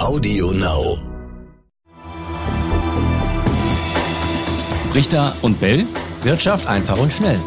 Audio 0.00 0.50
Now. 0.52 0.96
Richter 4.94 5.36
und 5.42 5.60
Bell. 5.60 5.84
Wirtschaft 6.22 6.66
einfach 6.66 6.96
und 6.96 7.12
schnell. 7.12 7.38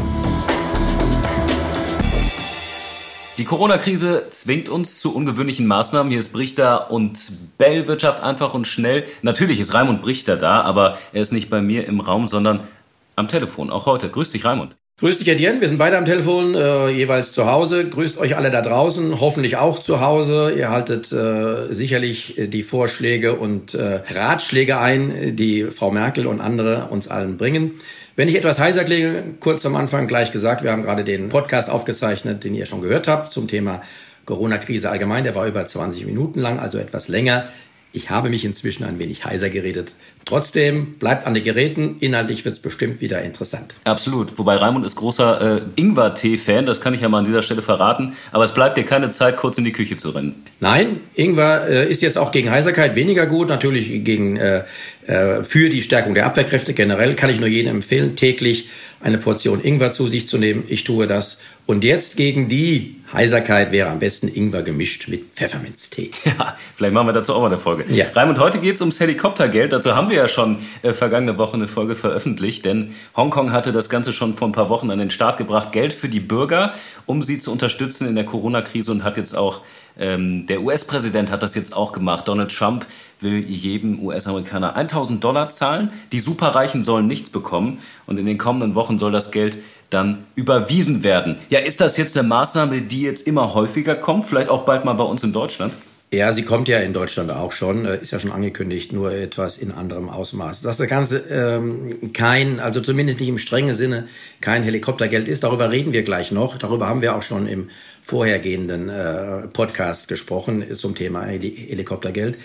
Die 3.39 3.44
Corona-Krise 3.44 4.28
zwingt 4.29 4.70
uns 4.70 5.00
zu 5.00 5.16
ungewöhnlichen 5.16 5.66
Maßnahmen. 5.66 6.12
Hier 6.12 6.20
ist 6.20 6.31
Brichter 6.31 6.92
und 6.92 7.58
Bell 7.58 7.88
Wirtschaft 7.88 8.21
einfach 8.21 8.54
und 8.54 8.67
schnell. 8.67 9.08
Natürlich 9.24 9.60
ist 9.60 9.74
Raimund 9.74 10.04
Brichter 10.04 10.38
da, 10.38 10.62
aber 10.62 10.99
er 11.12 11.24
ist 11.24 11.33
nicht 11.33 11.49
bei 11.49 11.63
mir 11.63 11.88
im 11.88 12.01
Raum, 12.01 12.28
sondern 12.28 12.67
am 13.15 13.29
Telefon, 13.29 13.72
auch 13.72 13.88
heute. 13.88 14.10
Grüß 14.12 14.31
dich, 14.31 14.46
Raimund. 14.46 14.76
Grüß 14.99 15.17
dich, 15.17 15.28
Etienne. 15.28 15.60
Wir 15.60 15.69
sind 15.69 15.79
beide 15.79 15.97
am 15.97 16.05
Telefon, 16.05 16.53
äh, 16.53 16.89
jeweils 16.89 17.34
zu 17.34 17.48
Hause. 17.48 17.89
Grüßt 17.89 18.20
euch 18.20 18.38
alle 18.38 18.52
da 18.52 18.62
draußen, 18.62 19.20
hoffentlich 19.20 19.57
auch 19.57 19.80
zu 19.80 20.02
Hause. 20.02 20.53
Ihr 20.55 20.70
haltet 20.70 21.12
äh, 21.12 21.73
sicherlich 21.73 22.35
die 22.38 22.62
Vorschläge 22.62 23.34
und 23.34 23.73
äh, 23.73 24.01
Ratschläge 24.13 24.77
ein, 24.77 25.35
die 25.35 25.71
Frau 25.71 25.89
Merkel 25.89 26.27
und 26.27 26.41
andere 26.41 26.89
uns 26.91 27.07
allen 27.07 27.37
bringen. 27.37 27.71
Wenn 28.15 28.29
ich 28.29 28.35
etwas 28.35 28.59
heiser 28.59 28.84
klinge, 28.84 29.23
kurz 29.39 29.65
am 29.65 29.75
Anfang 29.75 30.07
gleich 30.07 30.31
gesagt, 30.31 30.63
wir 30.63 30.71
haben 30.71 30.84
gerade 30.84 31.03
den 31.03 31.29
Podcast 31.29 31.71
aufgezeichnet, 31.71 32.43
den 32.43 32.53
ihr 32.53 32.67
schon 32.67 32.81
gehört 32.81 33.07
habt 33.07 33.31
zum 33.31 33.48
Thema 33.48 33.81
Corona-Krise 34.25 34.91
allgemein. 34.91 35.23
Der 35.23 35.34
war 35.34 35.48
über 35.48 35.65
20 35.65 36.05
Minuten 36.05 36.39
lang, 36.39 36.59
also 36.59 36.77
etwas 36.77 37.07
länger. 37.07 37.49
Ich 37.95 38.09
habe 38.09 38.29
mich 38.29 38.43
inzwischen 38.43 38.83
ein 38.85 38.97
wenig 38.97 39.23
heiser 39.23 39.52
geredet. 39.52 39.93
Trotzdem 40.25 40.95
bleibt 40.95 41.27
an 41.27 41.35
den 41.35 41.43
Geräten. 41.43 41.97
Inhaltlich 41.99 42.43
wird 42.43 42.55
es 42.55 42.59
bestimmt 42.59 43.01
wieder 43.01 43.21
interessant. 43.21 43.75
Absolut. 43.84 44.39
Wobei 44.39 44.55
Raimund 44.55 44.84
ist 44.84 44.95
großer 44.95 45.57
äh, 45.57 45.61
Ingwer-Tee-Fan, 45.75 46.65
das 46.65 46.81
kann 46.81 46.95
ich 46.95 47.01
ja 47.01 47.09
mal 47.09 47.20
an 47.20 47.25
dieser 47.25 47.43
Stelle 47.43 47.61
verraten. 47.61 48.13
Aber 48.31 48.45
es 48.45 48.51
bleibt 48.51 48.79
dir 48.79 48.84
keine 48.84 49.11
Zeit, 49.11 49.37
kurz 49.37 49.59
in 49.59 49.63
die 49.63 49.71
Küche 49.71 49.95
zu 49.98 50.09
rennen. 50.09 50.43
Nein, 50.59 51.01
Ingwer 51.13 51.67
äh, 51.70 51.91
ist 51.91 52.01
jetzt 52.01 52.17
auch 52.17 52.31
gegen 52.31 52.49
Heiserkeit 52.49 52.95
weniger 52.95 53.27
gut. 53.27 53.49
Natürlich 53.49 54.03
gegen, 54.03 54.37
äh, 54.37 54.63
äh, 55.05 55.43
für 55.43 55.70
die 55.70 55.84
Stärkung 55.84 56.15
der 56.15 56.25
Abwehrkräfte 56.25 56.73
generell 56.73 57.13
kann 57.13 57.29
ich 57.29 57.40
nur 57.40 57.49
jedem 57.49 57.75
empfehlen, 57.75 58.15
täglich 58.15 58.70
eine 59.01 59.20
Portion 59.20 59.63
Ingwer 59.63 59.93
zu 59.93 60.07
sich 60.07 60.27
zu 60.27 60.40
nehmen. 60.40 60.63
Ich 60.68 60.84
tue 60.84 61.05
das. 61.05 61.37
Und 61.65 61.85
jetzt 61.85 62.17
gegen 62.17 62.49
die 62.49 62.97
Heiserkeit 63.13 63.71
wäre 63.71 63.89
am 63.89 63.99
besten 63.99 64.28
Ingwer 64.28 64.64
gemischt 64.64 65.08
mit 65.08 65.33
Pfefferminztee. 65.33 66.11
Ja, 66.25 66.58
vielleicht 66.75 66.94
machen 66.94 67.08
wir 67.08 67.14
dazu 67.14 67.33
auch 67.33 67.42
mal 67.42 67.47
eine 67.47 67.58
Folge. 67.58 67.86
Ja. 67.94 68.08
Raimund, 68.14 68.39
heute 68.39 68.59
geht 68.59 68.75
es 68.75 68.81
ums 68.81 69.00
Helikoptergeld. 69.00 69.72
Dazu 69.72 69.95
haben 69.95 70.09
wir 70.09 70.17
ja 70.17 70.28
schon 70.28 70.58
äh, 70.81 70.94
vergangene 70.94 71.38
Woche 71.38 71.53
eine 71.53 71.67
Folge 71.67 71.95
veröffentlicht, 71.95 72.66
denn 72.66 72.95
Hongkong 73.16 73.52
hatte 73.52 73.72
das 73.72 73.89
Ganze 73.89 74.11
schon 74.11 74.34
vor 74.34 74.50
ein 74.50 74.52
paar 74.52 74.69
Wochen 74.69 74.91
an 74.91 75.00
den 75.00 75.09
Start 75.09 75.38
gebracht. 75.38 75.72
Geld 75.72 75.94
für 75.94 76.09
die 76.09 76.19
Bürger, 76.19 76.73
um 77.06 77.22
sie 77.22 77.39
zu 77.39 77.52
unterstützen 77.52 78.08
in 78.08 78.16
der 78.16 78.25
Corona-Krise 78.25 78.91
und 78.91 79.03
hat 79.03 79.16
jetzt 79.16 79.38
auch 79.38 79.61
ähm, 79.97 80.47
der 80.47 80.61
US-Präsident 80.61 81.30
hat 81.30 81.44
das 81.44 81.56
jetzt 81.56 81.75
auch 81.75 81.91
gemacht. 81.91 82.28
Donald 82.28 82.56
Trump 82.56 82.86
will 83.19 83.39
jedem 83.47 84.03
US-Amerikaner 84.03 84.75
1000 84.75 85.23
Dollar 85.23 85.50
zahlen. 85.50 85.91
Die 86.11 86.19
Superreichen 86.19 86.84
sollen 86.84 87.08
nichts 87.08 87.30
bekommen. 87.30 87.80
Und 88.08 88.17
in 88.17 88.25
den 88.25 88.38
kommenden 88.38 88.75
Wochen 88.75 88.97
soll 88.97 89.11
das 89.11 89.31
Geld 89.31 89.58
dann 89.94 90.26
überwiesen 90.36 91.04
werden. 91.04 91.38
Ja, 91.50 91.60
ist 91.60 91.82
das 91.82 91.98
jetzt 91.98 92.18
eine 92.18 92.28
Maßnahme, 92.28 92.82
die 92.82 93.02
jetzt 93.02 93.28
immer 93.28 93.54
häufiger 93.54 93.96
kommt? 93.96 94.26
Vielleicht 94.26 94.50
auch 94.50 94.66
bald 94.66 94.86
mal 94.86 94.94
bei 94.94 95.04
uns 95.04 95.24
in 95.24 95.34
Deutschland? 95.34 95.74
Ja, 96.14 96.32
sie 96.32 96.44
kommt 96.44 96.68
ja 96.68 96.78
in 96.78 96.94
Deutschland 96.94 97.32
auch 97.32 97.54
schon, 97.54 97.86
äh, 97.86 98.00
ist 98.00 98.12
ja 98.12 98.20
schon 98.20 98.32
angekündigt, 98.32 98.94
nur 98.94 99.12
etwas 99.12 99.58
in 99.58 99.72
anderem 99.72 100.10
Ausmaß. 100.10 100.62
Dass 100.62 100.78
das 100.78 100.88
Ganze 100.88 101.18
ähm, 101.28 102.14
kein, 102.14 102.60
also 102.60 102.82
zumindest 102.82 103.20
nicht 103.20 103.30
im 103.30 103.40
strengen 103.40 103.74
Sinne, 103.74 104.08
kein 104.40 104.62
Helikoptergeld 104.62 105.28
ist, 105.28 105.44
darüber 105.44 105.72
reden 105.72 105.92
wir 105.92 106.04
gleich 106.04 106.32
noch. 106.32 106.60
Darüber 106.60 106.88
haben 106.88 107.02
wir 107.02 107.16
auch 107.16 107.24
schon 107.24 107.48
im 107.48 107.72
vorhergehenden 108.04 108.90
äh, 108.90 109.48
Podcast 109.48 110.08
gesprochen 110.08 110.64
zum 110.76 110.94
Thema 110.94 111.26
Helikoptergeld. 111.26 112.38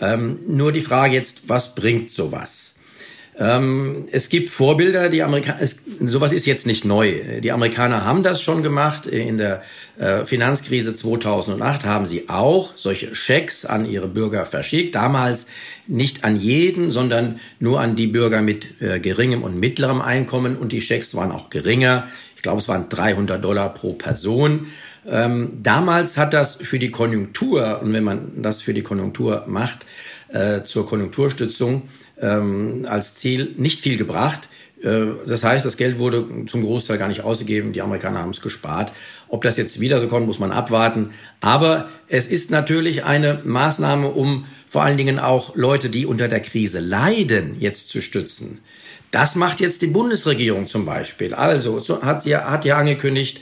Ähm, 0.00 0.38
nur 0.46 0.70
die 0.70 0.80
Frage 0.80 1.14
jetzt, 1.14 1.48
was 1.48 1.74
bringt 1.74 2.12
sowas? 2.12 2.75
Ähm, 3.38 4.06
es 4.12 4.30
gibt 4.30 4.48
Vorbilder, 4.48 5.10
die 5.10 5.22
Amerikaner, 5.22 5.58
sowas 6.04 6.32
ist 6.32 6.46
jetzt 6.46 6.66
nicht 6.66 6.86
neu. 6.86 7.40
Die 7.40 7.52
Amerikaner 7.52 8.04
haben 8.04 8.22
das 8.22 8.40
schon 8.40 8.62
gemacht. 8.62 9.04
In 9.06 9.36
der 9.36 9.62
äh, 9.98 10.24
Finanzkrise 10.24 10.94
2008 10.94 11.84
haben 11.84 12.06
sie 12.06 12.30
auch 12.30 12.72
solche 12.76 13.14
Schecks 13.14 13.66
an 13.66 13.84
ihre 13.84 14.08
Bürger 14.08 14.46
verschickt. 14.46 14.94
Damals 14.94 15.48
nicht 15.86 16.24
an 16.24 16.36
jeden, 16.36 16.90
sondern 16.90 17.38
nur 17.60 17.80
an 17.80 17.94
die 17.94 18.06
Bürger 18.06 18.40
mit 18.40 18.80
äh, 18.80 19.00
geringem 19.00 19.42
und 19.42 19.60
mittlerem 19.60 20.00
Einkommen. 20.00 20.56
Und 20.56 20.72
die 20.72 20.80
Schecks 20.80 21.14
waren 21.14 21.30
auch 21.30 21.50
geringer. 21.50 22.08
Ich 22.36 22.42
glaube, 22.42 22.58
es 22.58 22.68
waren 22.68 22.88
300 22.88 23.44
Dollar 23.44 23.74
pro 23.74 23.92
Person. 23.92 24.68
Ähm, 25.06 25.58
damals 25.62 26.16
hat 26.16 26.32
das 26.32 26.56
für 26.56 26.78
die 26.78 26.90
Konjunktur, 26.90 27.80
und 27.82 27.92
wenn 27.92 28.02
man 28.02 28.42
das 28.42 28.62
für 28.62 28.72
die 28.72 28.82
Konjunktur 28.82 29.44
macht, 29.46 29.84
äh, 30.28 30.64
zur 30.64 30.86
Konjunkturstützung, 30.86 31.82
ähm, 32.20 32.86
als 32.88 33.14
Ziel 33.14 33.54
nicht 33.56 33.80
viel 33.80 33.96
gebracht. 33.96 34.48
Äh, 34.82 35.06
das 35.26 35.44
heißt, 35.44 35.64
das 35.64 35.76
Geld 35.76 35.98
wurde 35.98 36.26
zum 36.46 36.62
Großteil 36.62 36.98
gar 36.98 37.08
nicht 37.08 37.22
ausgegeben. 37.22 37.72
Die 37.72 37.82
Amerikaner 37.82 38.20
haben 38.20 38.30
es 38.30 38.40
gespart. 38.40 38.92
Ob 39.28 39.42
das 39.42 39.56
jetzt 39.56 39.80
wieder 39.80 40.00
so 40.00 40.08
kommt, 40.08 40.26
muss 40.26 40.38
man 40.38 40.52
abwarten. 40.52 41.10
Aber 41.40 41.88
es 42.08 42.26
ist 42.26 42.50
natürlich 42.50 43.04
eine 43.04 43.40
Maßnahme, 43.44 44.08
um 44.08 44.46
vor 44.68 44.82
allen 44.82 44.98
Dingen 44.98 45.18
auch 45.18 45.56
Leute, 45.56 45.90
die 45.90 46.06
unter 46.06 46.28
der 46.28 46.40
Krise 46.40 46.80
leiden, 46.80 47.56
jetzt 47.60 47.88
zu 47.88 48.00
stützen. 48.00 48.60
Das 49.10 49.36
macht 49.36 49.60
jetzt 49.60 49.82
die 49.82 49.86
Bundesregierung 49.86 50.66
zum 50.66 50.84
Beispiel. 50.84 51.32
Also 51.32 51.82
hat 52.02 52.22
sie 52.22 52.36
hat 52.36 52.64
ja 52.64 52.76
angekündigt, 52.76 53.40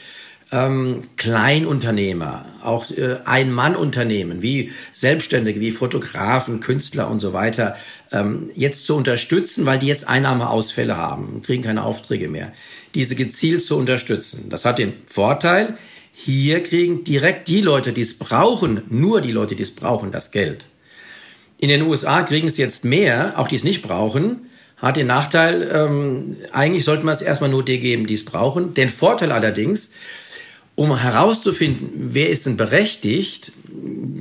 ähm, 0.52 1.04
Kleinunternehmer, 1.16 2.44
auch 2.62 2.90
äh, 2.90 3.18
Ein-Mann-Unternehmen 3.24 4.42
wie 4.42 4.72
Selbstständige, 4.92 5.60
wie 5.60 5.70
Fotografen, 5.70 6.60
Künstler 6.60 7.10
und 7.10 7.20
so 7.20 7.32
weiter 7.32 7.76
ähm, 8.12 8.50
jetzt 8.54 8.86
zu 8.86 8.96
unterstützen, 8.96 9.66
weil 9.66 9.78
die 9.78 9.86
jetzt 9.86 10.08
Einnahmeausfälle 10.08 10.96
haben, 10.96 11.42
kriegen 11.42 11.62
keine 11.62 11.84
Aufträge 11.84 12.28
mehr, 12.28 12.52
diese 12.94 13.16
gezielt 13.16 13.62
zu 13.62 13.76
unterstützen. 13.76 14.50
Das 14.50 14.64
hat 14.64 14.78
den 14.78 14.94
Vorteil, 15.06 15.76
hier 16.12 16.62
kriegen 16.62 17.02
direkt 17.02 17.48
die 17.48 17.60
Leute, 17.60 17.92
die 17.92 18.02
es 18.02 18.16
brauchen, 18.16 18.82
nur 18.88 19.20
die 19.20 19.32
Leute, 19.32 19.56
die 19.56 19.64
es 19.64 19.74
brauchen, 19.74 20.12
das 20.12 20.30
Geld. 20.30 20.64
In 21.58 21.68
den 21.68 21.82
USA 21.82 22.22
kriegen 22.22 22.46
es 22.46 22.56
jetzt 22.56 22.84
mehr, 22.84 23.38
auch 23.38 23.48
die 23.48 23.56
es 23.56 23.64
nicht 23.64 23.82
brauchen, 23.82 24.50
hat 24.76 24.96
den 24.96 25.06
Nachteil, 25.06 25.70
ähm, 25.72 26.36
eigentlich 26.52 26.84
sollte 26.84 27.04
man 27.04 27.14
es 27.14 27.22
erstmal 27.22 27.50
nur 27.50 27.64
die 27.64 27.80
geben, 27.80 28.06
die 28.06 28.14
es 28.14 28.24
brauchen. 28.24 28.74
Den 28.74 28.90
Vorteil 28.90 29.32
allerdings, 29.32 29.90
um 30.76 30.96
herauszufinden, 30.96 31.90
wer 31.94 32.30
ist 32.30 32.46
denn 32.46 32.56
berechtigt, 32.56 33.52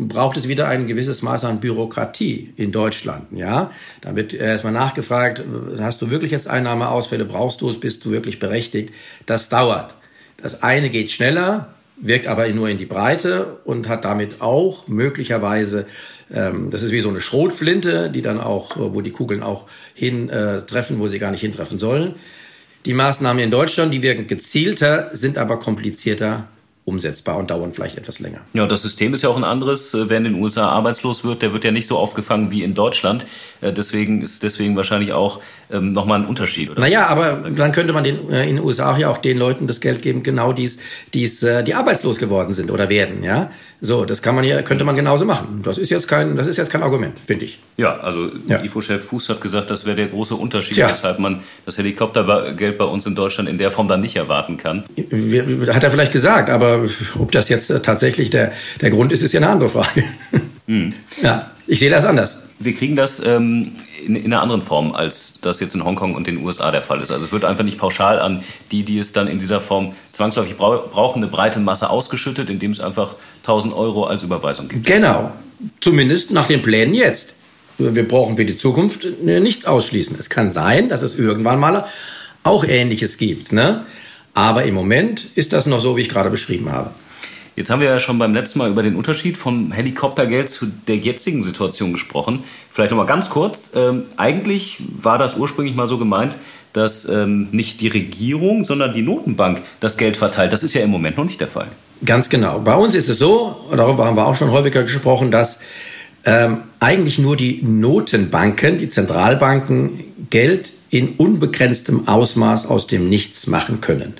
braucht 0.08 0.38
es 0.38 0.48
wieder 0.48 0.68
ein 0.68 0.88
gewisses 0.88 1.22
Maß 1.22 1.46
an 1.46 1.60
Bürokratie 1.60 2.54
in 2.58 2.72
Deutschland. 2.72 3.26
Ja, 3.32 3.72
da 4.02 4.16
wird 4.16 4.34
erstmal 4.34 4.74
nachgefragt, 4.74 5.44
hast 5.80 6.02
du 6.02 6.12
wirklich 6.12 6.32
jetzt 6.32 6.48
Einnahmeausfälle, 6.48 7.26
brauchst 7.26 7.62
du 7.62 7.70
es, 7.70 7.80
bist 7.80 8.06
du 8.06 8.12
wirklich 8.12 8.40
berechtigt? 8.40 8.94
Das 9.26 9.50
dauert. 9.50 9.96
Das 10.38 10.62
eine 10.62 10.90
geht 10.90 11.12
schneller, 11.12 11.74
wirkt 11.98 12.28
aber 12.28 12.48
nur 12.50 12.70
in 12.70 12.78
die 12.78 12.86
Breite 12.86 13.58
und 13.66 13.88
hat 13.88 14.06
damit 14.06 14.42
auch 14.42 14.88
möglicherweise, 14.88 15.88
ähm, 16.32 16.70
das 16.70 16.84
ist 16.84 16.92
wie 16.92 17.02
so 17.02 17.10
eine 17.10 17.22
Schrotflinte, 17.22 18.12
die 18.12 18.22
dann 18.22 18.40
auch, 18.40 18.78
wo 18.78 19.02
die 19.02 19.12
Kugeln 19.12 19.42
auch 19.42 19.68
hin 19.94 20.30
äh, 20.30 20.62
treffen, 20.64 21.00
wo 21.00 21.08
sie 21.08 21.20
gar 21.20 21.32
nicht 21.32 21.42
hintreffen 21.42 21.80
sollen. 21.80 22.16
Die 22.86 22.94
Maßnahmen 22.94 23.42
in 23.42 23.52
Deutschland, 23.52 23.94
die 23.94 24.02
wirken 24.02 24.28
gezielter, 24.28 25.10
sind 25.14 25.38
aber 25.38 25.58
komplizierter 25.60 26.48
umsetzbar 26.86 27.38
und 27.38 27.50
dauern 27.50 27.74
vielleicht 27.74 27.98
etwas 27.98 28.20
länger. 28.20 28.42
Ja, 28.54 28.68
das 28.68 28.82
System 28.82 29.14
ist 29.14 29.22
ja 29.22 29.30
auch 29.30 29.38
ein 29.38 29.46
anderes. 29.46 29.94
Wer 29.94 30.18
in 30.18 30.26
den 30.26 30.36
USA 30.36 30.68
arbeitslos 30.68 31.24
wird, 31.24 31.42
der 31.42 31.54
wird 31.54 31.64
ja 31.64 31.72
nicht 31.72 31.88
so 31.88 31.98
aufgefangen 31.98 32.52
wie 32.52 32.64
in 32.64 32.74
Deutschland. 32.74 33.26
Äh, 33.62 33.72
deswegen 33.72 34.22
ist 34.22 34.44
deswegen 34.44 34.76
wahrscheinlich 34.76 35.14
auch 35.14 35.40
ähm, 35.72 35.94
nochmal 35.94 36.20
ein 36.20 36.26
Unterschied. 36.26 36.72
Oder? 36.72 36.82
Naja, 36.82 37.08
aber 37.08 37.50
dann 37.56 37.72
könnte 37.72 37.94
man 37.94 38.04
den, 38.04 38.30
äh, 38.30 38.50
in 38.50 38.58
den 38.58 38.66
USA 38.66 38.98
ja 38.98 39.10
auch 39.10 39.18
den 39.18 39.38
Leuten 39.38 39.68
das 39.68 39.80
Geld 39.80 40.02
geben, 40.02 40.24
genau 40.24 40.52
dies, 40.52 40.78
dies, 41.14 41.42
äh, 41.44 41.64
die 41.64 41.74
arbeitslos 41.74 42.18
geworden 42.18 42.52
sind 42.52 42.70
oder 42.70 42.90
werden. 42.90 43.24
Ja, 43.24 43.52
so, 43.86 44.06
das 44.06 44.22
kann 44.22 44.34
man 44.34 44.46
ja, 44.46 44.62
könnte 44.62 44.86
man 44.86 44.96
genauso 44.96 45.26
machen. 45.26 45.60
Das 45.62 45.78
ist 45.78 45.90
jetzt 45.90 46.08
kein, 46.08 46.38
das 46.38 46.48
ist 46.48 46.56
jetzt 46.56 46.72
kein 46.72 46.84
Argument, 46.84 47.16
finde 47.26 47.44
ich. 47.44 47.60
Ja, 47.76 47.98
also 47.98 48.30
ja. 48.48 48.64
IFO-Chef 48.64 49.04
Fuß 49.04 49.28
hat 49.28 49.42
gesagt, 49.42 49.70
das 49.72 49.86
wäre 49.86 49.98
der 49.98 50.08
große 50.08 50.36
Unterschied, 50.36 50.76
Tja. 50.76 50.90
weshalb 50.90 51.20
man 51.20 51.42
das 51.66 51.78
Helikoptergeld 51.78 52.78
bei 52.78 52.86
uns 52.86 53.06
in 53.06 53.14
Deutschland 53.14 53.50
in 53.50 53.58
der 53.58 53.72
Form 53.72 53.90
dann 53.90 54.00
nicht 54.00 54.16
erwarten 54.16 54.56
kann. 54.56 54.86
Hat 55.68 55.84
er 55.84 55.92
vielleicht 55.92 56.14
gesagt, 56.14 56.50
aber 56.50 56.73
ob 57.20 57.32
das 57.32 57.50
jetzt 57.50 57.68
tatsächlich 57.84 58.30
der, 58.30 58.54
der 58.82 58.90
Grund 58.90 59.12
ist, 59.12 59.22
ist 59.22 59.34
ja 59.34 59.40
eine 59.40 59.50
andere 59.50 59.70
Frage. 59.70 60.04
Hm. 60.66 60.94
Ja, 61.22 61.52
ich 61.68 61.80
sehe 61.80 61.90
das 61.90 62.06
anders. 62.06 62.48
Wir 62.58 62.74
kriegen 62.74 62.96
das 62.96 63.22
ähm, 63.26 63.74
in, 64.06 64.16
in, 64.16 64.26
einer 64.28 64.42
anderen 64.42 64.62
Form, 64.62 64.94
als 64.94 65.36
das 65.42 65.60
jetzt 65.60 65.76
in 65.76 65.84
Hongkong 65.84 66.16
und 66.16 66.26
den 66.26 66.38
USA 66.38 66.72
der 66.72 66.82
Fall 66.82 67.02
ist. 67.02 67.12
Also 67.12 67.26
es 67.26 67.34
wird 67.34 67.44
einfach 67.44 67.66
nicht 67.66 67.78
pauschal 67.78 68.18
an 68.20 68.46
die, 68.72 68.84
die 68.84 68.98
es 68.98 69.12
dann 69.12 69.28
in 69.28 69.40
dieser 69.40 69.60
Form 69.60 69.94
zwangsläufig 70.14 70.56
brauchen, 70.56 71.22
eine 71.22 71.30
breite 71.30 71.60
Masse 71.60 71.90
ausgeschüttet, 71.90 72.50
indem 72.50 72.72
es 72.72 72.80
einfach 72.80 73.16
1000 73.42 73.74
Euro 73.74 74.06
als 74.06 74.24
Überweisung 74.24 74.70
gibt. 74.70 74.86
Genau, 74.86 75.34
zumindest 75.82 76.32
nach 76.32 76.48
den 76.48 76.62
Plänen 76.62 76.94
jetzt. 76.94 77.36
Wir 77.78 78.08
brauchen 78.08 78.38
für 78.38 78.46
die 78.46 78.56
Zukunft 78.56 79.06
nichts 79.22 79.66
ausschließen. 79.66 80.16
Es 80.20 80.30
kann 80.30 80.52
sein, 80.52 80.90
dass 80.90 81.02
es 81.02 81.20
irgendwann 81.20 81.60
mal 81.60 81.86
auch 82.44 82.64
Ähnliches 82.64 83.18
gibt. 83.18 83.52
Ne? 83.52 83.86
Aber 84.34 84.64
im 84.64 84.74
Moment 84.74 85.28
ist 85.36 85.54
das 85.54 85.66
noch 85.66 85.82
so, 85.82 85.98
wie 85.98 86.02
ich 86.02 86.10
gerade 86.10 86.30
beschrieben 86.30 86.72
habe. 86.72 86.92
Jetzt 87.56 87.70
haben 87.70 87.82
wir 87.82 87.88
ja 87.88 88.00
schon 88.00 88.18
beim 88.18 88.34
letzten 88.34 88.58
Mal 88.60 88.72
über 88.72 88.82
den 88.82 88.96
Unterschied 88.96 89.38
vom 89.38 89.72
Helikoptergeld 89.72 90.50
zu 90.50 90.66
der 90.88 90.98
jetzigen 90.98 91.44
Situation 91.44 91.94
gesprochen. 91.94 92.44
Vielleicht 92.72 92.90
nochmal 92.90 93.06
ganz 93.06 93.30
kurz. 93.30 93.74
Ähm, 93.76 94.06
eigentlich 94.18 94.80
war 95.02 95.20
das 95.20 95.38
ursprünglich 95.38 95.76
mal 95.76 95.88
so 95.88 96.00
gemeint, 96.00 96.38
dass 96.74 97.08
ähm, 97.08 97.50
nicht 97.52 97.80
die 97.82 97.90
Regierung, 97.90 98.66
sondern 98.66 98.94
die 98.94 99.04
Notenbank 99.04 99.62
das 99.80 99.98
Geld 99.98 100.18
verteilt. 100.18 100.52
Das 100.52 100.64
ist 100.64 100.74
ja 100.74 100.82
im 100.82 100.90
Moment 100.90 101.18
noch 101.18 101.26
nicht 101.26 101.40
der 101.40 101.48
Fall. 101.48 101.68
Ganz 102.04 102.30
genau. 102.30 102.60
Bei 102.60 102.74
uns 102.74 102.96
ist 102.96 103.08
es 103.08 103.20
so, 103.20 103.68
darüber 103.72 104.06
haben 104.06 104.18
wir 104.18 104.26
auch 104.26 104.36
schon 104.36 104.50
häufiger 104.50 104.82
gesprochen, 104.82 105.30
dass 105.30 105.60
ähm, 106.26 106.62
eigentlich 106.80 107.20
nur 107.20 107.38
die 107.38 107.62
Notenbanken, 107.62 108.80
die 108.80 108.90
Zentralbanken, 108.90 110.04
Geld 110.32 110.74
in 110.94 111.16
unbegrenztem 111.16 112.08
Ausmaß 112.08 112.68
aus 112.68 112.86
dem 112.86 113.10
Nichts 113.10 113.48
machen 113.48 113.82
können. 113.82 114.14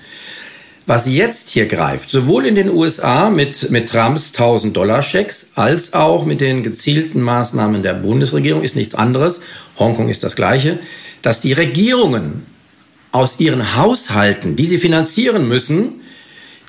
Was 0.86 1.08
jetzt 1.08 1.50
hier 1.52 1.68
greift, 1.68 2.10
sowohl 2.10 2.46
in 2.46 2.56
den 2.56 2.70
USA 2.70 3.30
mit, 3.30 3.70
mit 3.70 3.90
Trumps 3.90 4.34
1000-Dollar-Schecks 4.36 5.52
als 5.56 5.94
auch 5.94 6.26
mit 6.26 6.42
den 6.42 6.62
gezielten 6.62 7.22
Maßnahmen 7.22 7.84
der 7.84 7.94
Bundesregierung, 7.94 8.64
ist 8.64 8.76
nichts 8.76 8.96
anderes. 8.96 9.42
Hongkong 9.78 10.10
ist 10.10 10.24
das 10.24 10.36
Gleiche, 10.36 10.80
dass 11.22 11.40
die 11.40 11.54
Regierungen 11.54 12.48
aus 13.12 13.40
ihren 13.40 13.78
Haushalten, 13.78 14.56
die 14.56 14.66
sie 14.66 14.80
finanzieren 14.80 15.48
müssen, 15.48 16.02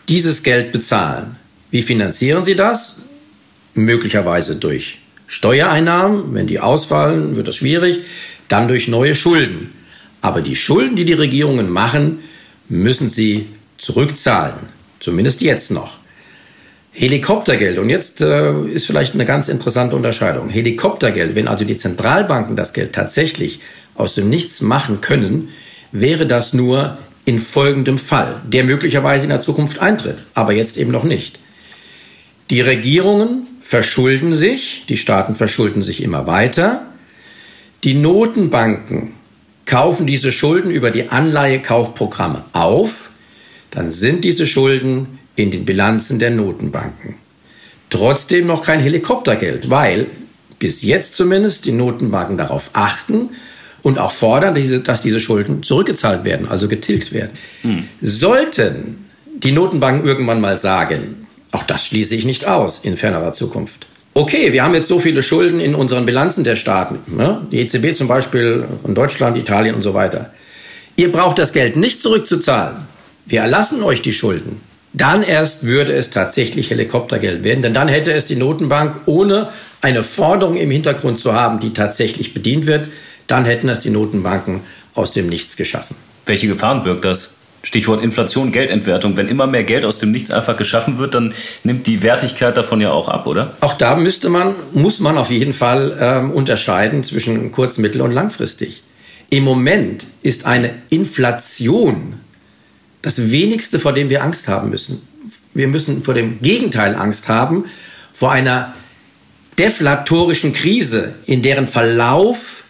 dieses 0.09 0.43
Geld 0.43 0.71
bezahlen. 0.71 1.37
Wie 1.71 1.83
finanzieren 1.83 2.45
sie 2.45 2.55
das? 2.55 3.03
Möglicherweise 3.75 4.55
durch 4.55 4.99
Steuereinnahmen. 5.27 6.35
Wenn 6.35 6.47
die 6.47 6.61
ausfallen, 6.61 7.35
wird 7.35 7.49
das 7.49 7.57
schwierig. 7.57 8.01
Dann 8.47 8.69
durch 8.69 8.87
neue 8.87 9.15
Schulden. 9.15 9.73
Aber 10.25 10.41
die 10.41 10.57
Schulden, 10.57 10.97
die 10.97 11.05
die 11.05 11.13
Regierungen 11.13 11.69
machen, 11.69 12.21
müssen 12.71 13.11
sie 13.11 13.45
zurückzahlen. 13.77 14.55
Zumindest 14.99 15.43
jetzt 15.43 15.71
noch. 15.71 15.99
Helikoptergeld, 16.93 17.79
und 17.79 17.91
jetzt 17.91 18.23
äh, 18.23 18.59
ist 18.69 18.87
vielleicht 18.87 19.13
eine 19.13 19.27
ganz 19.27 19.49
interessante 19.49 19.97
Unterscheidung. 19.97 20.49
Helikoptergeld, 20.49 21.37
wenn 21.37 21.47
also 21.47 21.67
die 21.67 21.77
Zentralbanken 21.77 22.57
das 22.57 22.73
Geld 22.73 22.95
tatsächlich 22.95 23.61
aus 23.97 24.15
dem 24.15 24.31
Nichts 24.31 24.63
machen 24.63 25.03
können, 25.03 25.51
wäre 25.93 26.27
das 26.27 26.55
nur 26.55 26.97
in 27.27 27.39
folgendem 27.39 27.99
Fall, 27.99 28.41
der 28.47 28.65
möglicherweise 28.65 29.25
in 29.25 29.31
der 29.31 29.43
Zukunft 29.43 29.81
eintritt, 29.81 30.23
aber 30.33 30.55
jetzt 30.55 30.79
eben 30.79 30.91
noch 30.91 31.05
nicht. 31.05 31.39
Die 32.49 32.63
Regierungen 32.63 33.47
verschulden 33.61 34.35
sich, 34.35 34.87
die 34.89 34.97
Staaten 34.97 35.35
verschulden 35.35 35.83
sich 35.83 36.03
immer 36.03 36.27
weiter, 36.27 36.87
die 37.83 37.93
Notenbanken 37.93 39.13
kaufen 39.67 40.07
diese 40.07 40.33
Schulden 40.33 40.71
über 40.71 40.91
die 40.91 41.09
Anleihekaufprogramme 41.09 42.45
auf, 42.53 43.11
dann 43.71 43.93
sind 43.93 44.25
diese 44.25 44.47
Schulden 44.47 45.19
in 45.37 45.51
den 45.51 45.65
Bilanzen 45.65 46.19
der 46.19 46.31
Notenbanken. 46.31 47.17
Trotzdem 47.91 48.47
noch 48.47 48.65
kein 48.65 48.81
Helikoptergeld, 48.81 49.71
weil 49.71 50.09
bis 50.59 50.83
jetzt 50.83 51.17
zumindest 51.17 51.65
die 51.65 51.73
Notenbanken 51.73 52.39
darauf 52.39 52.71
achten 52.73 53.31
und 53.83 53.99
auch 53.99 54.13
fordern, 54.13 54.55
dass 54.85 55.03
diese 55.03 55.21
Schulden 55.21 55.63
zurückgezahlt 55.63 56.25
werden, 56.25 56.49
also 56.49 56.69
getilgt 56.69 57.13
werden. 57.13 57.33
Hm. 57.63 57.85
Sollten 58.01 59.05
die 59.37 59.53
Notenbanken 59.53 60.07
irgendwann 60.07 60.41
mal 60.41 60.59
sagen, 60.59 61.27
auch 61.51 61.65
das 61.65 61.87
schließe 61.87 62.17
ich 62.17 62.25
nicht 62.25 62.47
aus 62.47 62.81
in 62.81 62.97
fernerer 62.97 63.33
Zukunft. 63.33 63.87
Okay, 64.15 64.53
wir 64.53 64.63
haben 64.63 64.75
jetzt 64.75 64.89
so 64.89 65.01
viele 65.01 65.23
Schulden 65.23 65.61
in 65.61 65.75
unseren 65.75 66.07
Bilanzen 66.07 66.45
der 66.45 66.57
Staaten, 66.57 67.01
ne? 67.07 67.47
die 67.51 67.59
EZB 67.59 67.97
zum 67.97 68.07
Beispiel 68.07 68.67
in 68.87 68.95
Deutschland, 68.95 69.37
Italien 69.37 69.75
und 69.75 69.83
so 69.83 69.93
weiter. 69.93 70.31
Ihr 70.97 71.11
braucht 71.11 71.39
das 71.39 71.53
Geld 71.53 71.77
nicht 71.77 72.01
zurückzuzahlen 72.01 72.77
wir 73.27 73.41
erlassen 73.41 73.83
euch 73.83 74.03
die 74.03 74.13
Schulden, 74.13 74.61
dann 74.93 75.23
erst 75.23 75.65
würde 75.65 75.93
es 75.93 76.11
tatsächlich 76.11 76.71
Helikoptergeld 76.71 77.43
werden, 77.43 77.63
denn 77.63 77.75
dann 77.75 77.89
hätte 77.89 78.13
es 78.13 78.27
die 78.27 78.37
Notenbank 78.37 79.01
ohne 79.07 79.49
eine 79.81 80.03
Forderung 80.03 80.57
im 80.57 80.71
Hintergrund 80.71 81.19
zu 81.19 81.33
haben, 81.33 81.59
die 81.59 81.73
tatsächlich 81.73 82.35
bedient 82.35 82.67
wird, 82.67 82.89
dann 83.27 83.45
hätten 83.45 83.69
es 83.69 83.81
die 83.81 83.91
Notenbanken 83.91 84.61
aus 84.95 85.11
dem 85.11 85.29
Nichts 85.29 85.57
geschaffen. 85.57 85.97
Welche 86.27 86.47
Gefahren 86.47 86.85
birgt 86.85 87.05
das? 87.05 87.34
Stichwort 87.65 88.03
Inflation, 88.05 88.53
Geldentwertung. 88.53 89.17
Wenn 89.17 89.29
immer 89.29 89.47
mehr 89.47 89.65
Geld 89.65 89.85
aus 89.85 89.99
dem 89.99 90.13
Nichts 90.13 90.31
einfach 90.31 90.57
geschaffen 90.57 90.99
wird, 90.99 91.15
dann 91.15 91.35
nimmt 91.65 91.87
die 91.87 92.03
Wertigkeit 92.03 92.57
davon 92.57 92.81
ja 92.81 92.93
auch 92.93 93.09
ab, 93.09 93.27
oder? 93.27 93.57
Auch 93.61 93.73
da 93.73 93.97
müsste 93.97 94.29
man, 94.29 94.55
muss 94.73 95.01
man 95.01 95.19
auf 95.19 95.31
jeden 95.31 95.55
Fall 95.55 95.97
ähm, 95.99 96.31
unterscheiden 96.31 97.03
zwischen 97.03 97.51
kurz-, 97.51 97.79
mittel- 97.79 98.03
und 98.03 98.13
langfristig. 98.13 98.83
Im 99.31 99.45
Moment 99.45 100.07
ist 100.23 100.47
eine 100.47 100.75
Inflation 100.91 102.21
das 103.03 103.31
wenigste, 103.31 103.79
vor 103.79 103.93
dem 103.93 104.09
wir 104.11 104.23
Angst 104.23 104.47
haben 104.49 104.71
müssen. 104.71 105.03
Wir 105.55 105.69
müssen 105.69 106.03
vor 106.03 106.15
dem 106.15 106.41
Gegenteil 106.41 106.95
Angst 106.95 107.29
haben, 107.29 107.65
vor 108.13 108.33
einer 108.33 108.75
deflatorischen 109.59 110.53
Krise, 110.53 111.15
in 111.27 111.43
deren 111.43 111.67
Verlauf 111.67 112.65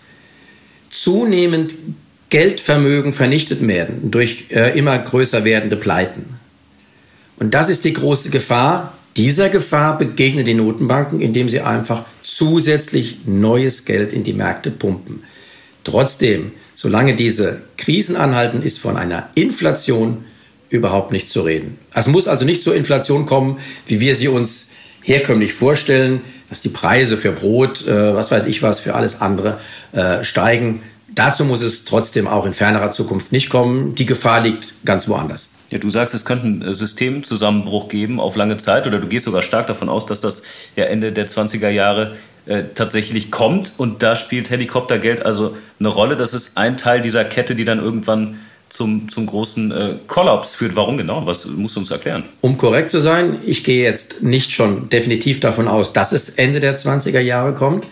zunehmend 0.91 1.75
Geldvermögen 2.34 3.12
vernichtet 3.12 3.66
werden 3.66 4.10
durch 4.10 4.46
äh, 4.50 4.76
immer 4.76 4.98
größer 4.98 5.44
werdende 5.44 5.76
Pleiten. 5.76 6.40
Und 7.36 7.54
das 7.54 7.70
ist 7.70 7.84
die 7.84 7.92
große 7.92 8.31
Gefahr. 8.31 8.94
Dieser 9.16 9.48
Gefahr 9.48 9.98
begegnen 9.98 10.44
die 10.44 10.54
Notenbanken, 10.54 11.20
indem 11.20 11.48
sie 11.48 11.60
einfach 11.60 12.04
zusätzlich 12.22 13.19
neues 13.26 13.84
Geld 13.84 14.12
in 14.12 14.25
die 14.25 14.32
Märkte 14.32 14.70
pumpen. 14.70 15.22
Trotzdem 15.84 16.52
Solange 16.75 17.14
diese 17.14 17.62
Krisen 17.76 18.16
anhalten, 18.16 18.62
ist 18.62 18.78
von 18.78 18.96
einer 18.96 19.28
Inflation 19.34 20.25
überhaupt 20.70 21.12
nicht 21.12 21.31
zu 21.31 21.42
reden. 21.42 21.78
Es 21.94 22.08
muss 22.08 22.26
also 22.26 22.44
nicht 22.44 22.64
zur 22.64 22.75
Inflation 22.75 23.26
kommen, 23.26 23.58
wie 23.86 24.00
wir 24.00 24.16
sie 24.16 24.28
uns 24.28 24.70
herkömmlich 25.02 25.52
vorstellen, 25.52 26.22
dass 26.48 26.62
die 26.62 26.70
Preise 26.70 27.16
für 27.16 27.31
Brot, 27.31 27.86
äh, 27.86 28.14
was 28.14 28.31
weiß 28.31 28.46
ich 28.46 28.62
was, 28.62 28.81
für 28.81 28.94
alles 28.94 29.20
andere 29.20 29.60
äh, 29.92 30.25
steigen. 30.25 30.82
Dazu 31.14 31.44
muss 31.44 31.62
es 31.62 31.84
trotzdem 31.84 32.26
auch 32.26 32.44
in 32.44 32.52
fernerer 32.52 32.90
Zukunft 32.90 33.31
nicht 33.31 33.50
kommen. 33.50 33.94
Die 33.94 34.06
Gefahr 34.06 34.40
liegt 34.40 34.75
ganz 34.84 35.08
woanders. 35.08 35.50
Ja, 35.70 35.78
du 35.78 35.90
sagst, 35.90 36.14
es 36.14 36.25
könnte 36.25 36.46
einen 36.46 36.62
äh, 36.62 36.75
Systemzusammenbruch 36.75 37.88
geben 37.88 38.20
auf 38.20 38.37
lange 38.37 38.58
Zeit 38.58 38.87
oder 38.87 38.99
du 38.99 39.06
gehst 39.06 39.25
sogar 39.25 39.43
stark 39.43 39.66
davon 39.66 39.88
aus, 39.88 40.06
dass 40.06 40.20
das 40.20 40.43
ja 40.76 40.84
Ende 40.84 41.12
der 41.12 41.28
20er 41.28 41.69
Jahre 41.69 42.16
äh, 42.46 42.64
tatsächlich 42.75 43.31
kommt 43.31 43.72
und 43.76 44.02
da 44.02 44.16
spielt 44.16 44.50
Helikoptergeld 44.50 45.25
also 45.25 45.56
eine 45.78 45.88
Rolle. 45.88 46.16
Das 46.16 46.34
ist 46.34 46.56
ein 46.56 46.76
Teil 46.76 47.00
dieser 47.00 47.25
Kette, 47.25 47.55
die 47.55 47.64
dann 47.64 47.78
irgendwann 47.78 48.40
zum, 48.69 49.08
zum 49.08 49.26
großen 49.26 49.72
äh, 49.72 49.94
Kollaps 50.08 50.56
führt. 50.56 50.75
Warum 50.75 50.96
genau? 50.96 51.26
Was 51.26 51.46
musst 51.46 51.76
du 51.76 51.81
uns 51.81 51.90
erklären? 51.90 52.25
Um 52.40 52.56
korrekt 52.56 52.90
zu 52.90 53.00
sein, 53.00 53.38
ich 53.46 53.62
gehe 53.62 53.84
jetzt 53.84 54.22
nicht 54.22 54.50
schon 54.50 54.88
definitiv 54.88 55.40
davon 55.40 55.69
aus, 55.69 55.93
dass 55.93 56.12
es 56.12 56.28
Ende 56.28 56.60
der 56.60 56.76
20er 56.76 57.20
Jahre 57.20 57.55
kommt. 57.55 57.84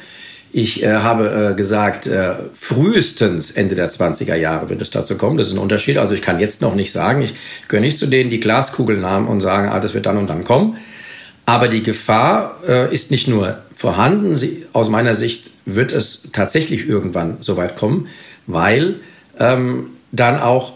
Ich 0.54 0.82
äh, 0.82 0.92
habe 0.92 1.52
äh, 1.52 1.54
gesagt, 1.54 2.06
äh, 2.06 2.34
frühestens 2.52 3.50
Ende 3.50 3.74
der 3.74 3.90
20er 3.90 4.34
Jahre 4.34 4.68
wird 4.68 4.82
es 4.82 4.90
dazu 4.90 5.16
kommen. 5.16 5.38
Das 5.38 5.48
ist 5.48 5.54
ein 5.54 5.58
Unterschied. 5.58 5.96
Also 5.96 6.14
ich 6.14 6.20
kann 6.20 6.38
jetzt 6.40 6.60
noch 6.60 6.74
nicht 6.74 6.92
sagen, 6.92 7.22
ich 7.22 7.34
gehöre 7.68 7.80
nicht 7.80 7.98
zu 7.98 8.06
denen, 8.06 8.28
die 8.28 8.38
Glaskugeln 8.38 9.06
haben 9.06 9.28
und 9.28 9.40
sagen, 9.40 9.70
ah, 9.70 9.80
das 9.80 9.94
wird 9.94 10.04
dann 10.04 10.18
und 10.18 10.26
dann 10.26 10.44
kommen. 10.44 10.76
Aber 11.46 11.68
die 11.68 11.82
Gefahr 11.82 12.60
äh, 12.68 12.94
ist 12.94 13.10
nicht 13.10 13.28
nur 13.28 13.60
vorhanden, 13.74 14.36
sie, 14.36 14.66
aus 14.74 14.90
meiner 14.90 15.14
Sicht 15.14 15.50
wird 15.64 15.90
es 15.90 16.22
tatsächlich 16.32 16.86
irgendwann 16.86 17.38
so 17.40 17.56
weit 17.56 17.74
kommen, 17.74 18.08
weil 18.46 18.96
ähm, 19.38 19.86
dann 20.12 20.38
auch 20.38 20.74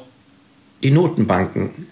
die 0.83 0.91
Notenbanken 0.91 1.87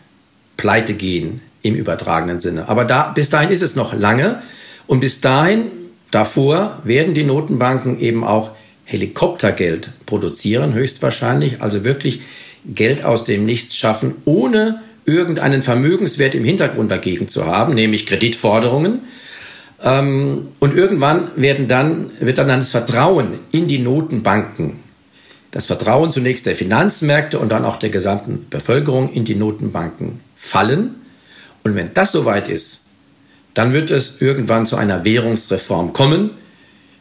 pleite 0.56 0.94
gehen 0.94 1.42
im 1.60 1.74
übertragenen 1.74 2.40
Sinne. 2.40 2.68
Aber 2.68 2.84
da, 2.86 3.12
bis 3.12 3.28
dahin 3.28 3.50
ist 3.50 3.62
es 3.62 3.76
noch 3.76 3.92
lange 3.92 4.42
und 4.86 5.00
bis 5.00 5.20
dahin, 5.20 5.66
davor, 6.14 6.80
werden 6.84 7.14
die 7.14 7.24
Notenbanken 7.24 8.00
eben 8.00 8.24
auch 8.24 8.52
Helikoptergeld 8.84 9.90
produzieren, 10.06 10.74
höchstwahrscheinlich, 10.74 11.62
also 11.62 11.84
wirklich 11.84 12.20
Geld 12.66 13.04
aus 13.04 13.24
dem 13.24 13.46
Nichts 13.46 13.76
schaffen, 13.76 14.16
ohne 14.24 14.80
irgendeinen 15.06 15.62
Vermögenswert 15.62 16.34
im 16.34 16.44
Hintergrund 16.44 16.90
dagegen 16.90 17.28
zu 17.28 17.46
haben, 17.46 17.74
nämlich 17.74 18.06
Kreditforderungen. 18.06 19.00
Ähm, 19.82 20.48
und 20.60 20.74
irgendwann 20.74 21.30
werden 21.36 21.68
dann, 21.68 22.10
wird 22.20 22.38
dann 22.38 22.48
das 22.48 22.70
Vertrauen 22.70 23.40
in 23.52 23.68
die 23.68 23.78
Notenbanken, 23.78 24.80
das 25.50 25.66
Vertrauen 25.66 26.10
zunächst 26.10 26.46
der 26.46 26.56
Finanzmärkte 26.56 27.38
und 27.38 27.50
dann 27.50 27.64
auch 27.64 27.78
der 27.78 27.90
gesamten 27.90 28.46
Bevölkerung 28.50 29.12
in 29.12 29.24
die 29.24 29.34
Notenbanken 29.34 30.20
fallen. 30.36 30.96
Und 31.62 31.74
wenn 31.74 31.92
das 31.94 32.12
soweit 32.12 32.48
ist, 32.48 32.83
dann 33.54 33.72
wird 33.72 33.90
es 33.90 34.20
irgendwann 34.20 34.66
zu 34.66 34.76
einer 34.76 35.04
Währungsreform 35.04 35.92
kommen, 35.92 36.30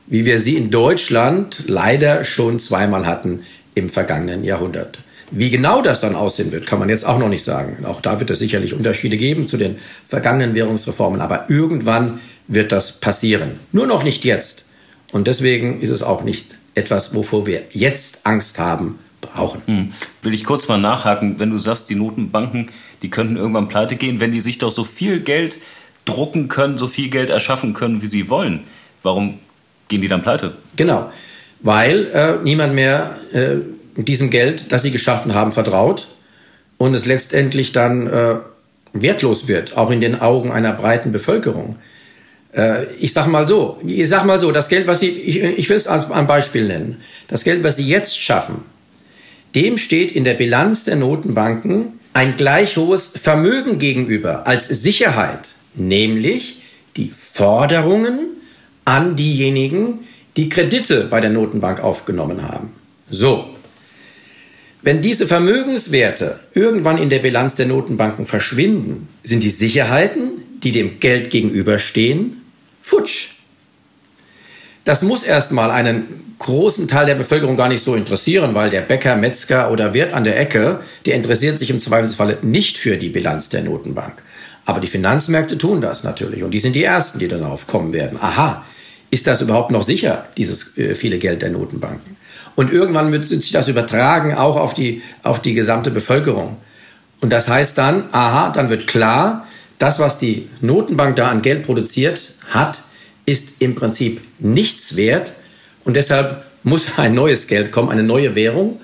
wie 0.07 0.25
wir 0.25 0.39
sie 0.39 0.55
in 0.55 0.69
Deutschland 0.69 1.63
leider 1.67 2.23
schon 2.23 2.59
zweimal 2.59 3.05
hatten 3.05 3.41
im 3.75 3.89
vergangenen 3.89 4.43
Jahrhundert. 4.43 4.99
Wie 5.31 5.49
genau 5.49 5.81
das 5.81 5.99
dann 5.99 6.15
aussehen 6.15 6.51
wird, 6.51 6.67
kann 6.67 6.77
man 6.77 6.89
jetzt 6.89 7.05
auch 7.05 7.17
noch 7.17 7.29
nicht 7.29 7.43
sagen. 7.43 7.85
Auch 7.85 8.01
da 8.01 8.19
wird 8.19 8.29
es 8.29 8.39
sicherlich 8.39 8.73
Unterschiede 8.73 9.17
geben 9.17 9.47
zu 9.47 9.57
den 9.57 9.77
vergangenen 10.07 10.53
Währungsreformen. 10.53 11.21
Aber 11.21 11.49
irgendwann 11.49 12.19
wird 12.47 12.71
das 12.71 12.91
passieren. 12.91 13.59
Nur 13.71 13.87
noch 13.87 14.03
nicht 14.03 14.25
jetzt. 14.25 14.65
Und 15.11 15.27
deswegen 15.27 15.81
ist 15.81 15.89
es 15.89 16.03
auch 16.03 16.23
nicht 16.23 16.55
etwas, 16.75 17.15
wovor 17.15 17.47
wir 17.47 17.63
jetzt 17.71 18.25
Angst 18.25 18.59
haben, 18.59 18.99
brauchen. 19.21 19.61
Hm. 19.65 19.93
Will 20.21 20.33
ich 20.33 20.43
kurz 20.43 20.67
mal 20.67 20.77
nachhaken, 20.77 21.39
wenn 21.39 21.49
du 21.49 21.57
sagst, 21.57 21.89
die 21.89 21.95
Notenbanken, 21.95 22.69
die 23.01 23.09
könnten 23.09 23.37
irgendwann 23.37 23.69
pleite 23.69 23.95
gehen, 23.95 24.19
wenn 24.19 24.31
die 24.31 24.41
sich 24.41 24.59
doch 24.59 24.71
so 24.71 24.83
viel 24.83 25.21
Geld 25.21 25.57
drucken 26.05 26.47
können, 26.47 26.77
so 26.77 26.87
viel 26.87 27.09
Geld 27.09 27.29
erschaffen 27.29 27.73
können, 27.73 28.01
wie 28.01 28.07
sie 28.07 28.29
wollen. 28.29 28.61
Warum 29.03 29.39
gehen 29.87 30.01
die 30.01 30.07
dann 30.07 30.21
pleite? 30.21 30.53
Genau, 30.75 31.11
weil 31.61 32.07
äh, 32.13 32.37
niemand 32.43 32.73
mehr 32.73 33.17
äh, 33.31 33.57
diesem 33.95 34.29
Geld, 34.29 34.71
das 34.71 34.83
sie 34.83 34.91
geschaffen 34.91 35.33
haben, 35.33 35.51
vertraut 35.51 36.09
und 36.77 36.93
es 36.93 37.05
letztendlich 37.05 37.71
dann 37.71 38.07
äh, 38.07 38.35
wertlos 38.93 39.47
wird, 39.47 39.77
auch 39.77 39.91
in 39.91 40.01
den 40.01 40.19
Augen 40.19 40.51
einer 40.51 40.73
breiten 40.73 41.11
Bevölkerung. 41.11 41.77
Äh, 42.53 42.85
ich 42.99 43.13
sag 43.13 43.27
mal 43.27 43.47
so, 43.47 43.79
ich 43.85 44.07
sag 44.09 44.25
mal 44.25 44.39
so, 44.39 44.51
das 44.51 44.69
Geld, 44.69 44.87
was 44.87 44.99
sie, 44.99 45.09
ich, 45.09 45.41
ich 45.41 45.69
will 45.69 45.77
es 45.77 45.87
als 45.87 46.09
ein 46.09 46.27
Beispiel 46.27 46.67
nennen, 46.67 47.01
das 47.27 47.43
Geld, 47.43 47.63
was 47.63 47.77
sie 47.77 47.87
jetzt 47.87 48.19
schaffen, 48.19 48.63
dem 49.55 49.77
steht 49.77 50.11
in 50.11 50.23
der 50.23 50.33
Bilanz 50.33 50.83
der 50.83 50.95
Notenbanken 50.95 51.99
ein 52.13 52.37
gleich 52.37 52.77
hohes 52.77 53.07
Vermögen 53.07 53.79
gegenüber 53.79 54.45
als 54.47 54.67
Sicherheit, 54.67 55.55
nämlich 55.75 56.63
die 56.95 57.09
Forderungen 57.09 58.27
an 58.85 59.15
diejenigen, 59.15 59.99
die 60.37 60.49
Kredite 60.49 61.07
bei 61.09 61.21
der 61.21 61.29
Notenbank 61.29 61.81
aufgenommen 61.81 62.41
haben. 62.41 62.71
So. 63.09 63.49
Wenn 64.81 65.01
diese 65.01 65.27
Vermögenswerte 65.27 66.41
irgendwann 66.53 66.97
in 66.97 67.09
der 67.09 67.19
Bilanz 67.19 67.55
der 67.55 67.67
Notenbanken 67.67 68.25
verschwinden, 68.25 69.07
sind 69.23 69.41
die 69.43 69.49
Sicherheiten, 69.49 70.31
die 70.61 70.73
dem 70.73 70.99
Geld 70.99 71.29
gegenüberstehen, 71.29 72.41
futsch. 72.81 73.29
Das 74.83 75.01
muss 75.01 75.23
erstmal 75.23 75.71
einen 75.71 76.35
großen 76.39 76.89
Teil 76.89 77.05
der 77.05 77.15
Bevölkerung 77.15 77.55
gar 77.55 77.69
nicht 77.69 77.85
so 77.85 77.95
interessieren, 77.95 78.53
weil 78.53 78.69
der 78.69 78.81
Bäcker, 78.81 79.15
Metzger 79.15 79.71
oder 79.71 79.93
Wirt 79.93 80.13
an 80.13 80.25
der 80.25 80.37
Ecke, 80.37 80.81
der 81.05 81.15
interessiert 81.15 81.59
sich 81.59 81.69
im 81.69 81.79
Zweifelsfalle 81.79 82.39
nicht 82.41 82.77
für 82.77 82.97
die 82.97 83.07
Bilanz 83.07 83.47
der 83.47 83.63
Notenbank. 83.63 84.21
Aber 84.65 84.79
die 84.79 84.87
Finanzmärkte 84.87 85.57
tun 85.57 85.81
das 85.81 86.03
natürlich 86.03 86.43
und 86.43 86.51
die 86.51 86.59
sind 86.59 86.75
die 86.75 86.83
Ersten, 86.83 87.19
die 87.19 87.27
darauf 87.27 87.67
kommen 87.67 87.93
werden. 87.93 88.17
Aha, 88.21 88.63
ist 89.11 89.27
das 89.27 89.41
überhaupt 89.41 89.71
noch 89.71 89.83
sicher, 89.83 90.25
dieses 90.37 90.77
äh, 90.77 90.95
viele 90.95 91.19
Geld 91.19 91.41
der 91.41 91.49
Notenbanken? 91.49 92.15
Und 92.55 92.71
irgendwann 92.71 93.11
wird 93.11 93.27
sich 93.27 93.51
das 93.51 93.67
übertragen 93.67 94.35
auch 94.35 94.57
auf 94.57 94.73
die, 94.73 95.01
auf 95.23 95.41
die 95.41 95.53
gesamte 95.53 95.91
Bevölkerung. 95.91 96.57
Und 97.19 97.31
das 97.31 97.47
heißt 97.47 97.77
dann, 97.77 98.05
aha, 98.11 98.51
dann 98.51 98.69
wird 98.69 98.87
klar, 98.87 99.47
das, 99.79 99.99
was 99.99 100.19
die 100.19 100.49
Notenbank 100.61 101.15
da 101.15 101.29
an 101.29 101.41
Geld 101.41 101.65
produziert 101.65 102.33
hat, 102.49 102.83
ist 103.25 103.61
im 103.61 103.75
Prinzip 103.75 104.21
nichts 104.39 104.95
wert 104.95 105.33
und 105.83 105.95
deshalb 105.95 106.45
muss 106.63 106.97
ein 106.97 107.13
neues 107.13 107.47
Geld 107.47 107.71
kommen, 107.71 107.89
eine 107.89 108.03
neue 108.03 108.35
Währung. 108.35 108.81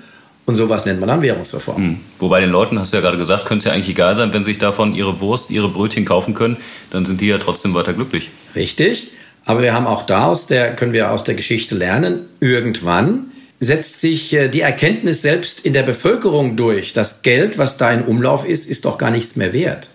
Und 0.50 0.56
sowas 0.56 0.84
nennt 0.84 0.98
man 0.98 1.08
dann 1.08 1.22
Währungsreform. 1.22 1.80
Mhm. 1.80 2.00
Wobei 2.18 2.40
den 2.40 2.50
Leuten, 2.50 2.76
hast 2.80 2.92
du 2.92 2.96
ja 2.96 3.02
gerade 3.02 3.16
gesagt, 3.16 3.44
könnte 3.44 3.60
es 3.60 3.64
ja 3.66 3.72
eigentlich 3.72 3.88
egal 3.88 4.16
sein, 4.16 4.32
wenn 4.32 4.42
sie 4.42 4.50
sich 4.50 4.58
davon 4.58 4.96
ihre 4.96 5.20
Wurst, 5.20 5.52
ihre 5.52 5.68
Brötchen 5.68 6.04
kaufen 6.04 6.34
können, 6.34 6.56
dann 6.90 7.06
sind 7.06 7.20
die 7.20 7.28
ja 7.28 7.38
trotzdem 7.38 7.72
weiter 7.72 7.92
glücklich. 7.92 8.30
Richtig. 8.56 9.12
Aber 9.44 9.62
wir 9.62 9.72
haben 9.72 9.86
auch 9.86 10.02
da 10.02 10.24
aus 10.24 10.48
der, 10.48 10.74
können 10.74 10.92
wir 10.92 11.12
aus 11.12 11.22
der 11.22 11.36
Geschichte 11.36 11.76
lernen, 11.76 12.22
irgendwann 12.40 13.26
setzt 13.60 14.00
sich 14.00 14.32
äh, 14.32 14.48
die 14.48 14.62
Erkenntnis 14.62 15.22
selbst 15.22 15.64
in 15.64 15.72
der 15.72 15.84
Bevölkerung 15.84 16.56
durch. 16.56 16.94
Das 16.94 17.22
Geld, 17.22 17.56
was 17.56 17.76
da 17.76 17.92
in 17.92 18.02
Umlauf 18.02 18.44
ist, 18.44 18.68
ist 18.68 18.86
doch 18.86 18.98
gar 18.98 19.12
nichts 19.12 19.36
mehr 19.36 19.52
wert. 19.52 19.88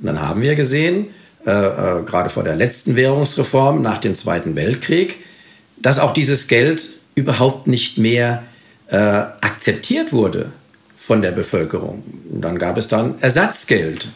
Und 0.00 0.06
dann 0.08 0.20
haben 0.20 0.42
wir 0.42 0.54
gesehen, 0.54 1.06
äh, 1.46 1.50
äh, 1.50 2.02
gerade 2.04 2.28
vor 2.28 2.44
der 2.44 2.56
letzten 2.56 2.94
Währungsreform 2.94 3.80
nach 3.80 3.96
dem 3.96 4.16
Zweiten 4.16 4.54
Weltkrieg, 4.54 5.20
dass 5.78 5.98
auch 5.98 6.12
dieses 6.12 6.46
Geld 6.46 6.90
überhaupt 7.14 7.68
nicht 7.68 7.96
mehr 7.96 8.42
äh, 8.92 8.96
akzeptiert 8.96 10.12
wurde 10.12 10.52
von 10.98 11.22
der 11.22 11.32
Bevölkerung. 11.32 12.04
Und 12.30 12.42
dann 12.42 12.58
gab 12.58 12.76
es 12.76 12.88
dann 12.88 13.14
Ersatzgeld. 13.20 14.08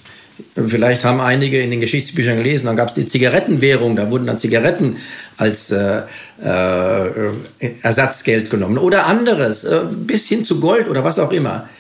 Vielleicht 0.54 1.02
haben 1.02 1.22
einige 1.22 1.62
in 1.62 1.70
den 1.70 1.80
Geschichtsbüchern 1.80 2.36
gelesen, 2.36 2.66
dann 2.66 2.76
gab 2.76 2.88
es 2.88 2.94
die 2.94 3.06
Zigarettenwährung, 3.06 3.96
da 3.96 4.10
wurden 4.10 4.26
dann 4.26 4.38
Zigaretten 4.38 4.98
als 5.38 5.70
äh, 5.70 6.02
äh, 6.44 7.30
Ersatzgeld 7.80 8.50
genommen 8.50 8.76
oder 8.76 9.06
anderes, 9.06 9.64
äh, 9.64 9.80
bis 9.90 10.28
hin 10.28 10.44
zu 10.44 10.60
Gold 10.60 10.90
oder 10.90 11.04
was 11.04 11.18
auch 11.18 11.32
immer. 11.32 11.70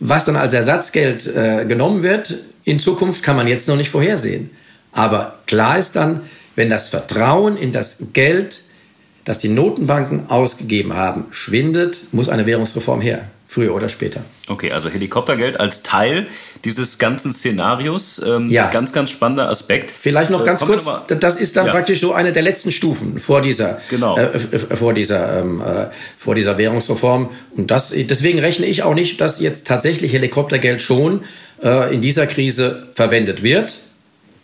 Was 0.00 0.24
dann 0.24 0.34
als 0.34 0.52
Ersatzgeld 0.52 1.28
äh, 1.28 1.64
genommen 1.64 2.02
wird, 2.02 2.38
in 2.64 2.80
Zukunft 2.80 3.22
kann 3.22 3.36
man 3.36 3.46
jetzt 3.46 3.68
noch 3.68 3.76
nicht 3.76 3.90
vorhersehen. 3.90 4.50
Aber 4.90 5.38
klar 5.46 5.78
ist 5.78 5.94
dann, 5.94 6.22
wenn 6.56 6.68
das 6.68 6.88
Vertrauen 6.88 7.56
in 7.56 7.72
das 7.72 8.08
Geld, 8.12 8.62
das 9.24 9.38
die 9.38 9.48
Notenbanken 9.48 10.30
ausgegeben 10.30 10.94
haben, 10.94 11.26
schwindet, 11.30 12.02
muss 12.12 12.28
eine 12.28 12.46
Währungsreform 12.46 13.00
her. 13.00 13.28
Früher 13.52 13.74
oder 13.74 13.90
später. 13.90 14.22
Okay, 14.48 14.72
also 14.72 14.88
Helikoptergeld 14.88 15.60
als 15.60 15.82
Teil 15.82 16.26
dieses 16.64 16.96
ganzen 16.96 17.34
Szenarios. 17.34 18.18
Ähm, 18.26 18.48
ja. 18.48 18.70
Ganz, 18.70 18.94
ganz 18.94 19.10
spannender 19.10 19.50
Aspekt. 19.50 19.90
Vielleicht 19.90 20.30
noch 20.30 20.40
äh, 20.40 20.46
ganz 20.46 20.62
kurz, 20.62 20.86
mal, 20.86 21.02
das 21.06 21.36
ist 21.36 21.58
dann 21.58 21.66
ja. 21.66 21.72
praktisch 21.72 22.00
so 22.00 22.14
eine 22.14 22.32
der 22.32 22.40
letzten 22.40 22.72
Stufen 22.72 23.18
vor 23.18 23.42
dieser, 23.42 23.82
genau. 23.90 24.16
äh, 24.16 24.38
vor 24.58 24.94
dieser, 24.94 25.40
ähm, 25.40 25.60
äh, 25.60 25.88
vor 26.16 26.34
dieser 26.34 26.56
Währungsreform. 26.56 27.28
Und 27.54 27.70
das, 27.70 27.90
deswegen 27.90 28.38
rechne 28.38 28.64
ich 28.64 28.84
auch 28.84 28.94
nicht, 28.94 29.20
dass 29.20 29.38
jetzt 29.38 29.66
tatsächlich 29.66 30.14
Helikoptergeld 30.14 30.80
schon 30.80 31.24
äh, 31.62 31.94
in 31.94 32.00
dieser 32.00 32.26
Krise 32.26 32.88
verwendet 32.94 33.42
wird 33.42 33.80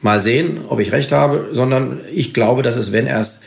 mal 0.01 0.23
sehen, 0.23 0.61
ob 0.69 0.81
ich 0.81 0.93
recht 0.93 1.13
habe, 1.13 1.49
sondern 1.53 2.01
ich 2.13 2.33
glaube, 2.33 2.63
dass 2.63 2.77
es, 2.77 2.93
wenn 2.93 3.07
erst 3.07 3.41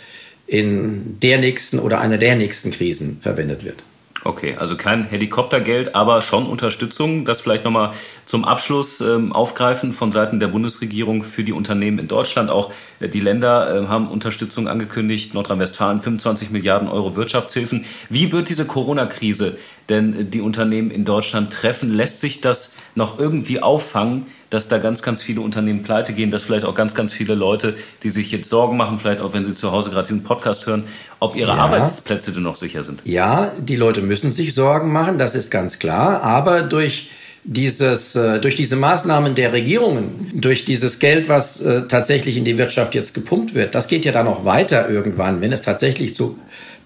in 0.51 1.17
der 1.21 1.39
nächsten 1.39 1.79
oder 1.79 2.01
einer 2.01 2.17
der 2.17 2.35
nächsten 2.35 2.71
Krisen 2.71 3.19
verwendet 3.21 3.63
wird. 3.63 3.83
Okay, 4.23 4.55
also 4.55 4.75
kein 4.75 5.05
Helikoptergeld, 5.05 5.95
aber 5.95 6.21
schon 6.21 6.45
Unterstützung. 6.45 7.25
Das 7.25 7.41
vielleicht 7.41 7.63
nochmal 7.63 7.93
zum 8.25 8.43
Abschluss 8.43 9.01
ähm, 9.01 9.31
aufgreifen 9.31 9.93
von 9.93 10.11
Seiten 10.11 10.39
der 10.39 10.49
Bundesregierung 10.49 11.23
für 11.23 11.43
die 11.43 11.53
Unternehmen 11.53 11.97
in 11.97 12.07
Deutschland. 12.07 12.51
Auch 12.51 12.71
äh, 12.99 13.07
die 13.07 13.21
Länder 13.21 13.83
äh, 13.83 13.87
haben 13.87 14.09
Unterstützung 14.09 14.67
angekündigt. 14.67 15.33
Nordrhein-Westfalen 15.33 16.01
25 16.01 16.51
Milliarden 16.51 16.87
Euro 16.87 17.15
Wirtschaftshilfen. 17.15 17.85
Wie 18.09 18.31
wird 18.31 18.49
diese 18.49 18.65
Corona-Krise 18.65 19.57
denn 19.89 20.19
äh, 20.19 20.25
die 20.25 20.41
Unternehmen 20.41 20.91
in 20.91 21.05
Deutschland 21.05 21.51
treffen? 21.51 21.91
Lässt 21.91 22.19
sich 22.19 22.41
das 22.41 22.73
noch 22.93 23.17
irgendwie 23.17 23.63
auffangen? 23.63 24.27
Dass 24.51 24.67
da 24.67 24.77
ganz, 24.77 25.01
ganz 25.01 25.23
viele 25.23 25.41
Unternehmen 25.41 25.81
pleite 25.81 26.13
gehen, 26.13 26.29
dass 26.29 26.43
vielleicht 26.43 26.65
auch 26.65 26.75
ganz, 26.75 26.93
ganz 26.93 27.11
viele 27.11 27.33
Leute, 27.33 27.75
die 28.03 28.11
sich 28.11 28.31
jetzt 28.31 28.49
Sorgen 28.49 28.77
machen, 28.77 28.99
vielleicht 28.99 29.21
auch 29.21 29.33
wenn 29.33 29.45
sie 29.45 29.55
zu 29.55 29.71
Hause 29.71 29.89
gerade 29.89 30.07
diesen 30.07 30.23
Podcast 30.23 30.67
hören, 30.67 30.83
ob 31.19 31.35
ihre 31.35 31.51
ja. 31.51 31.57
Arbeitsplätze 31.57 32.31
denn 32.31 32.43
noch 32.43 32.57
sicher 32.57 32.83
sind. 32.83 33.01
Ja, 33.05 33.53
die 33.57 33.77
Leute 33.77 34.01
müssen 34.01 34.31
sich 34.31 34.53
Sorgen 34.53 34.91
machen, 34.91 35.17
das 35.17 35.35
ist 35.35 35.49
ganz 35.49 35.79
klar, 35.79 36.21
aber 36.21 36.61
durch 36.61 37.09
dieses, 37.43 38.15
äh, 38.15 38.39
durch 38.39 38.55
diese 38.55 38.75
Maßnahmen 38.75 39.35
der 39.35 39.53
Regierungen, 39.53 40.31
durch 40.35 40.65
dieses 40.65 40.99
Geld, 40.99 41.29
was 41.29 41.61
äh, 41.61 41.87
tatsächlich 41.87 42.37
in 42.37 42.45
die 42.45 42.57
Wirtschaft 42.57 42.93
jetzt 42.93 43.13
gepumpt 43.13 43.55
wird, 43.55 43.73
das 43.73 43.87
geht 43.87 44.05
ja 44.05 44.11
dann 44.11 44.25
noch 44.25 44.45
weiter 44.45 44.89
irgendwann, 44.89 45.41
wenn 45.41 45.51
es 45.51 45.61
tatsächlich 45.61 46.15
zu 46.15 46.37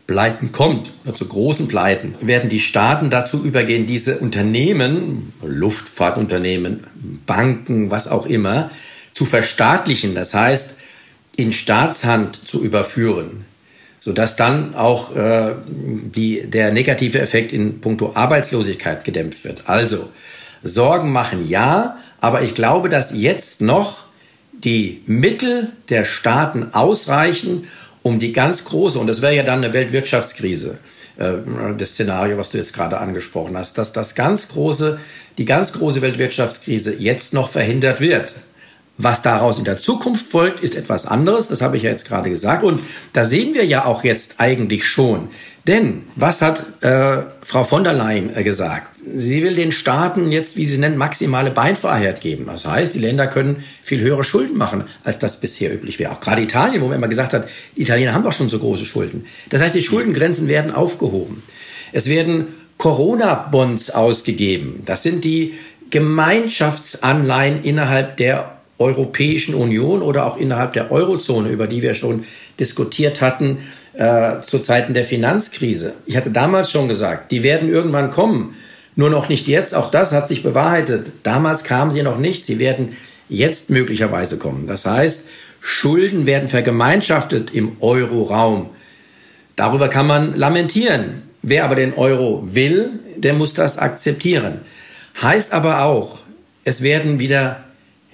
Pleiten 0.07 0.51
kommt, 0.51 0.91
zu 1.15 1.27
großen 1.27 1.67
Pleiten, 1.67 2.15
werden 2.21 2.49
die 2.49 2.59
Staaten 2.59 3.09
dazu 3.09 3.43
übergehen, 3.43 3.87
diese 3.87 4.19
Unternehmen, 4.19 5.33
Luftfahrtunternehmen, 5.43 6.85
Banken, 7.25 7.89
was 7.89 8.07
auch 8.07 8.27
immer, 8.27 8.69
zu 9.13 9.25
verstaatlichen. 9.25 10.13
Das 10.13 10.33
heißt, 10.33 10.75
in 11.35 11.51
Staatshand 11.51 12.47
zu 12.47 12.63
überführen, 12.63 13.45
sodass 13.99 14.35
dann 14.35 14.75
auch 14.75 15.15
äh, 15.15 15.55
die, 15.67 16.43
der 16.47 16.71
negative 16.71 17.19
Effekt 17.19 17.51
in 17.51 17.81
puncto 17.81 18.11
Arbeitslosigkeit 18.13 19.03
gedämpft 19.03 19.43
wird. 19.43 19.63
Also 19.65 20.09
Sorgen 20.63 21.11
machen 21.11 21.47
ja, 21.47 21.97
aber 22.21 22.43
ich 22.43 22.53
glaube, 22.53 22.89
dass 22.89 23.11
jetzt 23.15 23.61
noch 23.61 24.05
die 24.53 25.01
Mittel 25.05 25.73
der 25.89 26.05
Staaten 26.05 26.73
ausreichen, 26.73 27.65
um 28.05 28.19
die 28.19 28.31
ganz 28.31 28.63
große, 28.65 28.99
und 28.99 29.07
das 29.07 29.23
wäre 29.23 29.33
ja 29.33 29.41
dann 29.41 29.63
eine 29.63 29.73
Weltwirtschaftskrise, 29.73 30.77
äh, 31.17 31.37
das 31.75 31.93
Szenario, 31.93 32.37
was 32.37 32.51
du 32.51 32.59
jetzt 32.59 32.71
gerade 32.71 32.99
angesprochen 32.99 33.57
hast, 33.57 33.79
dass 33.79 33.93
das 33.93 34.13
ganz 34.13 34.47
große, 34.49 34.99
die 35.39 35.45
ganz 35.45 35.73
große 35.73 36.03
Weltwirtschaftskrise 36.03 36.93
jetzt 36.93 37.33
noch 37.33 37.49
verhindert 37.49 38.01
wird. 38.01 38.35
Was 38.97 39.21
daraus 39.21 39.57
in 39.57 39.65
der 39.65 39.77
Zukunft 39.77 40.25
folgt, 40.25 40.63
ist 40.63 40.73
etwas 40.73 41.05
anderes, 41.05 41.49
das 41.49 41.61
habe 41.61 41.75
ich 41.75 41.83
ja 41.83 41.89
jetzt 41.89 42.07
gerade 42.07 42.29
gesagt. 42.29 42.63
Und 42.63 42.81
da 43.11 43.25
sehen 43.25 43.53
wir 43.53 43.65
ja 43.65 43.85
auch 43.85 44.05
jetzt 44.05 44.35
eigentlich 44.37 44.87
schon, 44.87 45.29
denn 45.67 46.03
was 46.15 46.41
hat 46.41 46.63
äh, 46.81 47.23
Frau 47.41 47.63
von 47.63 47.83
der 47.83 47.93
Leyen 47.93 48.35
äh, 48.35 48.43
gesagt? 48.43 48.91
Sie 49.15 49.43
will 49.43 49.55
den 49.55 49.71
Staaten 49.71 50.31
jetzt, 50.31 50.57
wie 50.57 50.65
sie 50.65 50.77
nennen, 50.77 50.97
maximale 50.97 51.49
Beinfreiheit 51.49 52.21
geben. 52.21 52.45
Das 52.45 52.65
heißt, 52.65 52.93
die 52.93 52.99
Länder 52.99 53.27
können 53.27 53.63
viel 53.81 53.99
höhere 53.99 54.23
Schulden 54.23 54.57
machen, 54.57 54.83
als 55.03 55.17
das 55.17 55.39
bisher 55.39 55.73
üblich 55.73 55.97
wäre. 55.97 56.11
Auch 56.11 56.19
gerade 56.19 56.41
Italien, 56.41 56.81
wo 56.81 56.87
man 56.87 56.97
immer 56.97 57.07
gesagt 57.07 57.33
hat, 57.33 57.49
die 57.75 57.81
Italiener 57.81 58.13
haben 58.13 58.23
doch 58.23 58.31
schon 58.31 58.49
so 58.49 58.59
große 58.59 58.85
Schulden. 58.85 59.25
Das 59.49 59.61
heißt, 59.61 59.75
die 59.75 59.83
Schuldengrenzen 59.83 60.47
werden 60.47 60.71
aufgehoben. 60.71 61.41
Es 61.91 62.07
werden 62.07 62.47
Corona-Bonds 62.77 63.89
ausgegeben. 63.89 64.83
Das 64.85 65.01
sind 65.01 65.23
die 65.23 65.55
Gemeinschaftsanleihen 65.89 67.63
innerhalb 67.63 68.17
der 68.17 68.54
Europäischen 68.77 69.55
Union 69.55 70.01
oder 70.01 70.25
auch 70.25 70.37
innerhalb 70.37 70.73
der 70.73 70.91
Eurozone, 70.91 71.49
über 71.49 71.67
die 71.67 71.81
wir 71.81 71.93
schon 71.93 72.25
diskutiert 72.59 73.21
hatten 73.21 73.59
äh, 73.93 74.41
zu 74.41 74.59
Zeiten 74.59 74.93
der 74.93 75.05
Finanzkrise. 75.05 75.93
Ich 76.05 76.17
hatte 76.17 76.31
damals 76.31 76.71
schon 76.71 76.87
gesagt, 76.87 77.31
die 77.31 77.43
werden 77.43 77.69
irgendwann 77.69 78.11
kommen. 78.11 78.55
Nur 78.95 79.09
noch 79.09 79.29
nicht 79.29 79.47
jetzt. 79.47 79.75
Auch 79.75 79.91
das 79.91 80.11
hat 80.11 80.27
sich 80.27 80.43
bewahrheitet. 80.43 81.11
Damals 81.23 81.63
kamen 81.63 81.91
sie 81.91 82.03
noch 82.03 82.17
nicht. 82.17 82.45
Sie 82.45 82.59
werden 82.59 82.95
jetzt 83.29 83.69
möglicherweise 83.69 84.37
kommen. 84.37 84.67
Das 84.67 84.85
heißt, 84.85 85.27
Schulden 85.61 86.25
werden 86.25 86.47
vergemeinschaftet 86.47 87.53
im 87.53 87.77
Euro-Raum. 87.81 88.69
Darüber 89.55 89.89
kann 89.89 90.07
man 90.07 90.35
lamentieren. 90.35 91.23
Wer 91.41 91.65
aber 91.65 91.75
den 91.75 91.93
Euro 91.93 92.47
will, 92.51 92.99
der 93.17 93.33
muss 93.33 93.53
das 93.53 93.77
akzeptieren. 93.77 94.61
Heißt 95.21 95.53
aber 95.53 95.83
auch, 95.83 96.19
es 96.63 96.81
werden 96.81 97.19
wieder 97.19 97.64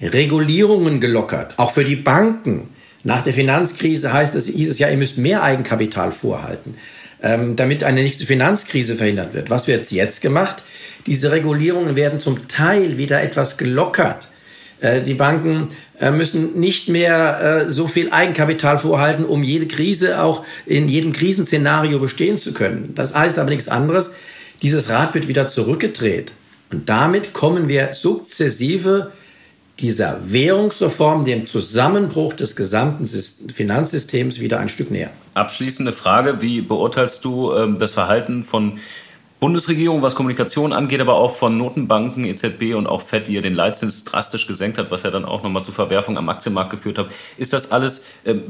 Regulierungen 0.02 1.00
gelockert, 1.00 1.54
auch 1.58 1.72
für 1.72 1.84
die 1.84 1.96
Banken. 1.96 2.70
Nach 3.04 3.22
der 3.22 3.32
Finanzkrise 3.32 4.12
heißt 4.12 4.34
es, 4.34 4.46
hieß 4.46 4.70
es 4.70 4.78
ja, 4.78 4.88
ihr 4.88 4.96
müsst 4.96 5.18
mehr 5.18 5.42
Eigenkapital 5.42 6.12
vorhalten, 6.12 6.76
ähm, 7.22 7.56
damit 7.56 7.84
eine 7.84 8.02
nächste 8.02 8.26
Finanzkrise 8.26 8.96
verhindert 8.96 9.34
wird. 9.34 9.50
Was 9.50 9.66
wird 9.66 9.90
jetzt 9.90 10.20
gemacht? 10.20 10.62
Diese 11.06 11.32
Regulierungen 11.32 11.96
werden 11.96 12.20
zum 12.20 12.46
Teil 12.48 12.98
wieder 12.98 13.22
etwas 13.22 13.56
gelockert. 13.56 14.28
Äh, 14.80 15.02
die 15.02 15.14
Banken 15.14 15.68
äh, 16.00 16.10
müssen 16.10 16.58
nicht 16.58 16.88
mehr 16.88 17.64
äh, 17.66 17.72
so 17.72 17.88
viel 17.88 18.12
Eigenkapital 18.12 18.78
vorhalten, 18.78 19.24
um 19.24 19.42
jede 19.42 19.66
Krise 19.66 20.22
auch 20.22 20.44
in 20.66 20.88
jedem 20.88 21.12
Krisenszenario 21.12 21.98
bestehen 21.98 22.36
zu 22.36 22.52
können. 22.52 22.92
Das 22.94 23.14
heißt 23.14 23.38
aber 23.38 23.50
nichts 23.50 23.68
anderes. 23.68 24.12
Dieses 24.62 24.90
Rad 24.90 25.14
wird 25.14 25.26
wieder 25.26 25.48
zurückgedreht. 25.48 26.32
Und 26.70 26.88
damit 26.88 27.32
kommen 27.32 27.68
wir 27.68 27.94
sukzessive 27.94 29.12
dieser 29.82 30.18
Währungsreform, 30.24 31.24
dem 31.24 31.48
Zusammenbruch 31.48 32.34
des 32.34 32.54
gesamten 32.54 33.04
Finanzsystems 33.04 34.38
wieder 34.38 34.60
ein 34.60 34.68
Stück 34.68 34.92
näher. 34.92 35.10
Abschließende 35.34 35.92
Frage, 35.92 36.40
wie 36.40 36.60
beurteilst 36.60 37.24
du 37.24 37.52
ähm, 37.52 37.78
das 37.80 37.92
Verhalten 37.92 38.44
von 38.44 38.78
Bundesregierung, 39.40 40.02
was 40.02 40.14
Kommunikation 40.14 40.72
angeht, 40.72 41.00
aber 41.00 41.16
auch 41.16 41.34
von 41.34 41.58
Notenbanken, 41.58 42.24
EZB 42.24 42.76
und 42.76 42.86
auch 42.86 43.02
FED, 43.02 43.26
die 43.26 43.32
ja 43.32 43.40
den 43.40 43.54
Leitzins 43.54 44.04
drastisch 44.04 44.46
gesenkt 44.46 44.78
hat, 44.78 44.92
was 44.92 45.02
ja 45.02 45.10
dann 45.10 45.24
auch 45.24 45.42
nochmal 45.42 45.64
zu 45.64 45.72
Verwerfung 45.72 46.16
am 46.16 46.28
Aktienmarkt 46.28 46.70
geführt 46.70 46.98
hat. 46.98 47.08
Ist 47.36 47.52
das 47.52 47.72
alles 47.72 48.04
ähm, 48.24 48.42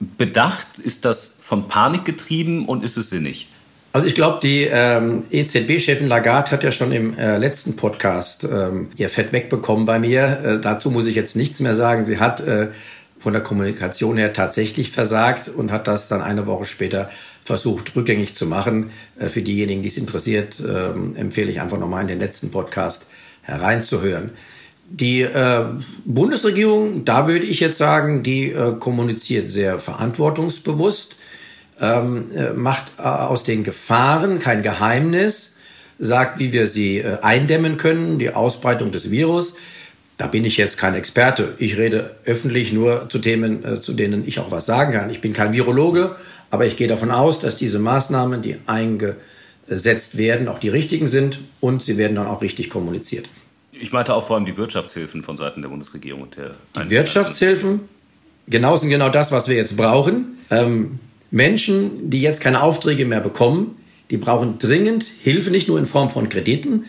bedacht? 0.00 0.80
Ist 0.80 1.04
das 1.04 1.36
von 1.40 1.68
Panik 1.68 2.04
getrieben 2.04 2.66
und 2.66 2.82
ist 2.82 2.96
es 2.96 3.10
sinnig? 3.10 3.46
Also 3.94 4.08
ich 4.08 4.16
glaube, 4.16 4.40
die 4.42 4.64
ähm, 4.64 5.22
EZB-Chefin 5.30 6.08
Lagarde 6.08 6.50
hat 6.50 6.64
ja 6.64 6.72
schon 6.72 6.90
im 6.90 7.16
äh, 7.16 7.38
letzten 7.38 7.76
Podcast 7.76 8.42
ähm, 8.42 8.88
ihr 8.96 9.08
Fett 9.08 9.32
wegbekommen 9.32 9.86
bei 9.86 10.00
mir. 10.00 10.40
Äh, 10.44 10.60
dazu 10.60 10.90
muss 10.90 11.06
ich 11.06 11.14
jetzt 11.14 11.36
nichts 11.36 11.60
mehr 11.60 11.76
sagen. 11.76 12.04
Sie 12.04 12.18
hat 12.18 12.40
äh, 12.40 12.70
von 13.20 13.34
der 13.34 13.42
Kommunikation 13.44 14.16
her 14.16 14.32
tatsächlich 14.32 14.90
versagt 14.90 15.48
und 15.48 15.70
hat 15.70 15.86
das 15.86 16.08
dann 16.08 16.22
eine 16.22 16.48
Woche 16.48 16.64
später 16.64 17.08
versucht 17.44 17.94
rückgängig 17.94 18.34
zu 18.34 18.46
machen. 18.46 18.90
Äh, 19.16 19.28
für 19.28 19.42
diejenigen, 19.42 19.82
die 19.82 19.88
es 19.90 19.96
interessiert, 19.96 20.56
ähm, 20.58 21.14
empfehle 21.14 21.52
ich 21.52 21.60
einfach 21.60 21.78
nochmal 21.78 22.02
in 22.02 22.08
den 22.08 22.18
letzten 22.18 22.50
Podcast 22.50 23.06
hereinzuhören. 23.42 24.32
Die 24.90 25.20
äh, 25.20 25.66
Bundesregierung, 26.04 27.04
da 27.04 27.28
würde 27.28 27.46
ich 27.46 27.60
jetzt 27.60 27.78
sagen, 27.78 28.24
die 28.24 28.50
äh, 28.50 28.74
kommuniziert 28.76 29.50
sehr 29.50 29.78
verantwortungsbewusst 29.78 31.14
ähm, 31.80 32.30
äh, 32.34 32.52
macht 32.52 32.86
äh, 32.98 33.02
aus 33.02 33.44
den 33.44 33.64
Gefahren 33.64 34.38
kein 34.38 34.62
Geheimnis, 34.62 35.56
sagt, 35.98 36.38
wie 36.38 36.52
wir 36.52 36.66
sie 36.66 36.98
äh, 36.98 37.18
eindämmen 37.22 37.76
können, 37.76 38.18
die 38.18 38.30
Ausbreitung 38.30 38.92
des 38.92 39.10
Virus. 39.10 39.56
Da 40.16 40.28
bin 40.28 40.44
ich 40.44 40.56
jetzt 40.56 40.78
kein 40.78 40.94
Experte. 40.94 41.54
Ich 41.58 41.76
rede 41.76 42.14
öffentlich 42.24 42.72
nur 42.72 43.08
zu 43.08 43.18
Themen, 43.18 43.64
äh, 43.64 43.80
zu 43.80 43.94
denen 43.94 44.26
ich 44.26 44.38
auch 44.38 44.50
was 44.50 44.66
sagen 44.66 44.92
kann. 44.92 45.10
Ich 45.10 45.20
bin 45.20 45.32
kein 45.32 45.52
Virologe, 45.52 46.16
aber 46.50 46.66
ich 46.66 46.76
gehe 46.76 46.88
davon 46.88 47.10
aus, 47.10 47.40
dass 47.40 47.56
diese 47.56 47.80
Maßnahmen, 47.80 48.42
die 48.42 48.56
eingesetzt 48.66 50.16
werden, 50.16 50.48
auch 50.48 50.60
die 50.60 50.68
richtigen 50.68 51.08
sind 51.08 51.40
und 51.60 51.82
sie 51.82 51.98
werden 51.98 52.14
dann 52.16 52.28
auch 52.28 52.42
richtig 52.42 52.70
kommuniziert. 52.70 53.28
Ich 53.72 53.92
meinte 53.92 54.14
auch 54.14 54.24
vor 54.24 54.36
allem 54.36 54.46
die 54.46 54.56
Wirtschaftshilfen 54.56 55.24
von 55.24 55.36
Seiten 55.36 55.62
der 55.62 55.68
Bundesregierung 55.68 56.22
und 56.22 56.36
der. 56.36 56.54
Die 56.84 56.90
Wirtschaftshilfen, 56.90 57.80
genau 58.46 58.76
sind 58.76 58.90
genau 58.90 59.08
das, 59.08 59.32
was 59.32 59.48
wir 59.48 59.56
jetzt 59.56 59.76
brauchen. 59.76 60.38
Ähm, 60.48 61.00
Menschen, 61.34 62.10
die 62.10 62.22
jetzt 62.22 62.40
keine 62.40 62.62
Aufträge 62.62 63.04
mehr 63.04 63.20
bekommen, 63.20 63.76
die 64.08 64.16
brauchen 64.16 64.58
dringend 64.58 65.02
Hilfe, 65.02 65.50
nicht 65.50 65.66
nur 65.66 65.80
in 65.80 65.86
Form 65.86 66.08
von 66.08 66.28
Krediten, 66.28 66.84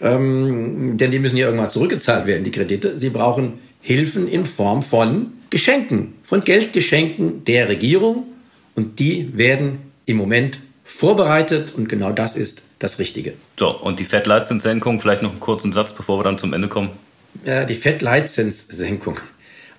ähm, 0.00 0.96
denn 0.96 1.12
die 1.12 1.20
müssen 1.20 1.36
ja 1.36 1.46
irgendwann 1.46 1.70
zurückgezahlt 1.70 2.26
werden, 2.26 2.42
die 2.42 2.50
Kredite. 2.50 2.98
Sie 2.98 3.10
brauchen 3.10 3.60
Hilfen 3.80 4.26
in 4.26 4.46
Form 4.46 4.82
von 4.82 5.34
Geschenken, 5.48 6.14
von 6.24 6.42
Geldgeschenken 6.42 7.44
der 7.44 7.68
Regierung 7.68 8.24
und 8.74 8.98
die 8.98 9.36
werden 9.36 9.78
im 10.06 10.16
Moment 10.16 10.58
vorbereitet 10.82 11.72
und 11.76 11.88
genau 11.88 12.10
das 12.10 12.36
ist 12.36 12.62
das 12.80 12.98
Richtige. 12.98 13.34
So, 13.56 13.70
und 13.70 14.00
die 14.00 14.04
Fettleitzinssenkung, 14.04 14.98
vielleicht 14.98 15.22
noch 15.22 15.30
einen 15.30 15.40
kurzen 15.40 15.72
Satz, 15.72 15.92
bevor 15.92 16.18
wir 16.18 16.24
dann 16.24 16.38
zum 16.38 16.52
Ende 16.52 16.66
kommen. 16.66 16.90
Ja, 17.44 17.64
die 17.64 17.76
Fettleitzinssenkung. 17.76 19.20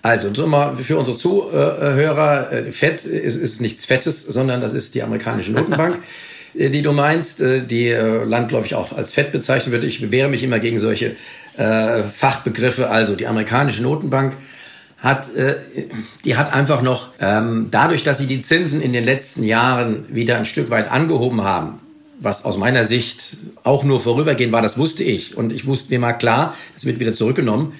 Also, 0.05 0.31
so 0.35 0.45
mal 0.45 0.77
für 0.77 0.97
unsere 0.97 1.17
Zuhörer, 1.17 2.51
äh, 2.51 2.71
Fett 2.71 3.05
ist, 3.05 3.37
ist 3.37 3.59
nichts 3.59 3.85
Fettes, 3.85 4.21
sondern 4.21 4.61
das 4.61 4.73
ist 4.73 4.93
die 4.93 5.01
amerikanische 5.01 5.51
Notenbank, 5.51 6.03
äh, 6.53 6.69
die 6.69 6.83
du 6.83 6.91
meinst, 6.91 7.41
äh, 7.41 7.65
die 7.65 7.89
landläufig 7.89 8.75
auch 8.75 8.95
als 8.95 9.13
Fett 9.13 9.31
bezeichnet 9.31 9.71
wird. 9.71 9.83
Ich 9.83 10.11
wehre 10.11 10.29
mich 10.29 10.43
immer 10.43 10.59
gegen 10.59 10.77
solche 10.77 11.15
äh, 11.57 12.03
Fachbegriffe. 12.03 12.91
Also, 12.91 13.15
die 13.15 13.25
amerikanische 13.25 13.81
Notenbank 13.81 14.37
hat, 14.99 15.35
äh, 15.35 15.55
die 16.23 16.37
hat 16.37 16.53
einfach 16.53 16.83
noch, 16.83 17.09
ähm, 17.19 17.69
dadurch, 17.71 18.03
dass 18.03 18.19
sie 18.19 18.27
die 18.27 18.43
Zinsen 18.43 18.81
in 18.81 18.93
den 18.93 19.05
letzten 19.05 19.41
Jahren 19.41 20.05
wieder 20.13 20.37
ein 20.37 20.45
Stück 20.45 20.69
weit 20.69 20.91
angehoben 20.91 21.43
haben, 21.43 21.79
was 22.19 22.45
aus 22.45 22.59
meiner 22.59 22.83
Sicht 22.83 23.37
auch 23.63 23.83
nur 23.83 23.99
vorübergehend 23.99 24.53
war, 24.53 24.61
das 24.61 24.77
wusste 24.77 25.03
ich. 25.03 25.35
Und 25.35 25.51
ich 25.51 25.65
wusste 25.65 25.91
mir 25.91 25.99
mal 25.99 26.13
klar, 26.13 26.55
das 26.75 26.85
wird 26.85 26.99
wieder 26.99 27.15
zurückgenommen. 27.15 27.73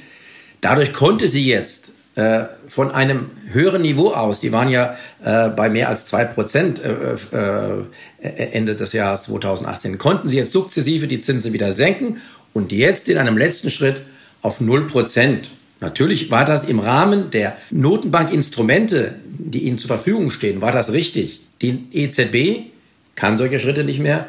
Dadurch 0.60 0.92
konnte 0.92 1.28
sie 1.28 1.46
jetzt 1.46 1.92
äh, 2.16 2.46
von 2.68 2.92
einem 2.92 3.30
höheren 3.52 3.82
Niveau 3.82 4.12
aus, 4.12 4.40
die 4.40 4.52
waren 4.52 4.70
ja 4.70 4.96
äh, 5.24 5.50
bei 5.50 5.70
mehr 5.70 5.90
als 5.90 6.06
zwei 6.06 6.24
Prozent 6.26 6.82
äh, 6.82 7.16
äh, 7.32 7.84
Ende 8.22 8.76
des 8.76 8.94
Jahres 8.94 9.24
2018, 9.24 9.98
konnten 9.98 10.30
sie 10.30 10.38
jetzt 10.38 10.54
sukzessive 10.54 11.08
die 11.08 11.20
Zinsen 11.20 11.54
wieder 11.54 11.74
senken 11.74 12.22
und 12.54 12.72
jetzt 12.72 13.10
in 13.10 13.18
einem 13.18 13.38
letzten 13.38 13.70
Schritt 13.70 14.04
auf 14.42 14.62
null 14.62 14.88
Prozent. 14.88 15.52
Natürlich 15.82 16.32
war 16.32 16.46
das 16.46 16.66
im 16.66 16.80
Rahmen 16.80 17.32
der 17.32 17.58
Notenbankinstrumente, 17.70 19.16
die 19.26 19.64
ihnen 19.64 19.78
zur 19.78 19.90
Verfügung 19.90 20.30
stehen, 20.30 20.62
war 20.62 20.72
das 20.72 20.94
richtig. 20.94 21.42
Die 21.62 21.86
EZB 21.92 22.72
kann 23.16 23.38
solche 23.38 23.60
Schritte 23.60 23.84
nicht 23.84 24.00
mehr 24.00 24.28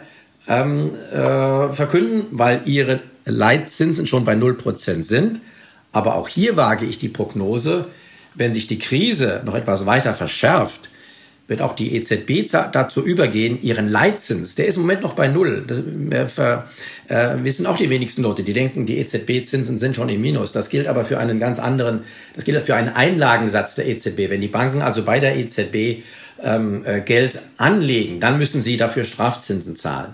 ähm, 0.48 0.90
äh, 1.12 1.72
verkünden, 1.72 2.26
weil 2.32 2.62
ihre 2.64 3.00
Leitzinsen 3.24 4.06
schon 4.06 4.24
bei 4.24 4.34
null 4.34 4.54
Prozent 4.54 5.06
sind. 5.06 5.40
Aber 5.96 6.14
auch 6.16 6.28
hier 6.28 6.58
wage 6.58 6.84
ich 6.84 6.98
die 6.98 7.08
Prognose, 7.08 7.86
wenn 8.34 8.52
sich 8.52 8.66
die 8.66 8.78
Krise 8.78 9.40
noch 9.46 9.54
etwas 9.54 9.86
weiter 9.86 10.12
verschärft, 10.12 10.90
wird 11.48 11.62
auch 11.62 11.74
die 11.74 11.96
EZB 11.96 12.52
dazu 12.70 13.02
übergehen, 13.02 13.58
ihren 13.62 13.88
Leitzins, 13.88 14.56
der 14.56 14.66
ist 14.66 14.76
im 14.76 14.82
Moment 14.82 15.00
noch 15.00 15.14
bei 15.14 15.26
Null. 15.26 15.64
Das 15.66 15.78
äh, 17.08 17.44
wissen 17.44 17.64
auch 17.64 17.78
die 17.78 17.88
wenigsten 17.88 18.20
Leute, 18.20 18.42
die 18.42 18.52
denken, 18.52 18.84
die 18.84 18.98
EZB-Zinsen 18.98 19.78
sind 19.78 19.96
schon 19.96 20.10
im 20.10 20.20
Minus. 20.20 20.52
Das 20.52 20.68
gilt 20.68 20.86
aber 20.86 21.06
für 21.06 21.18
einen 21.18 21.40
ganz 21.40 21.58
anderen, 21.60 22.00
das 22.34 22.44
gilt 22.44 22.62
für 22.64 22.74
einen 22.74 22.90
Einlagensatz 22.90 23.74
der 23.74 23.88
EZB. 23.88 24.28
Wenn 24.28 24.42
die 24.42 24.48
Banken 24.48 24.82
also 24.82 25.02
bei 25.02 25.18
der 25.18 25.38
EZB 25.38 26.02
ähm, 26.42 26.84
äh, 26.84 27.00
Geld 27.00 27.40
anlegen, 27.56 28.20
dann 28.20 28.36
müssen 28.36 28.60
sie 28.60 28.76
dafür 28.76 29.04
Strafzinsen 29.04 29.76
zahlen. 29.76 30.12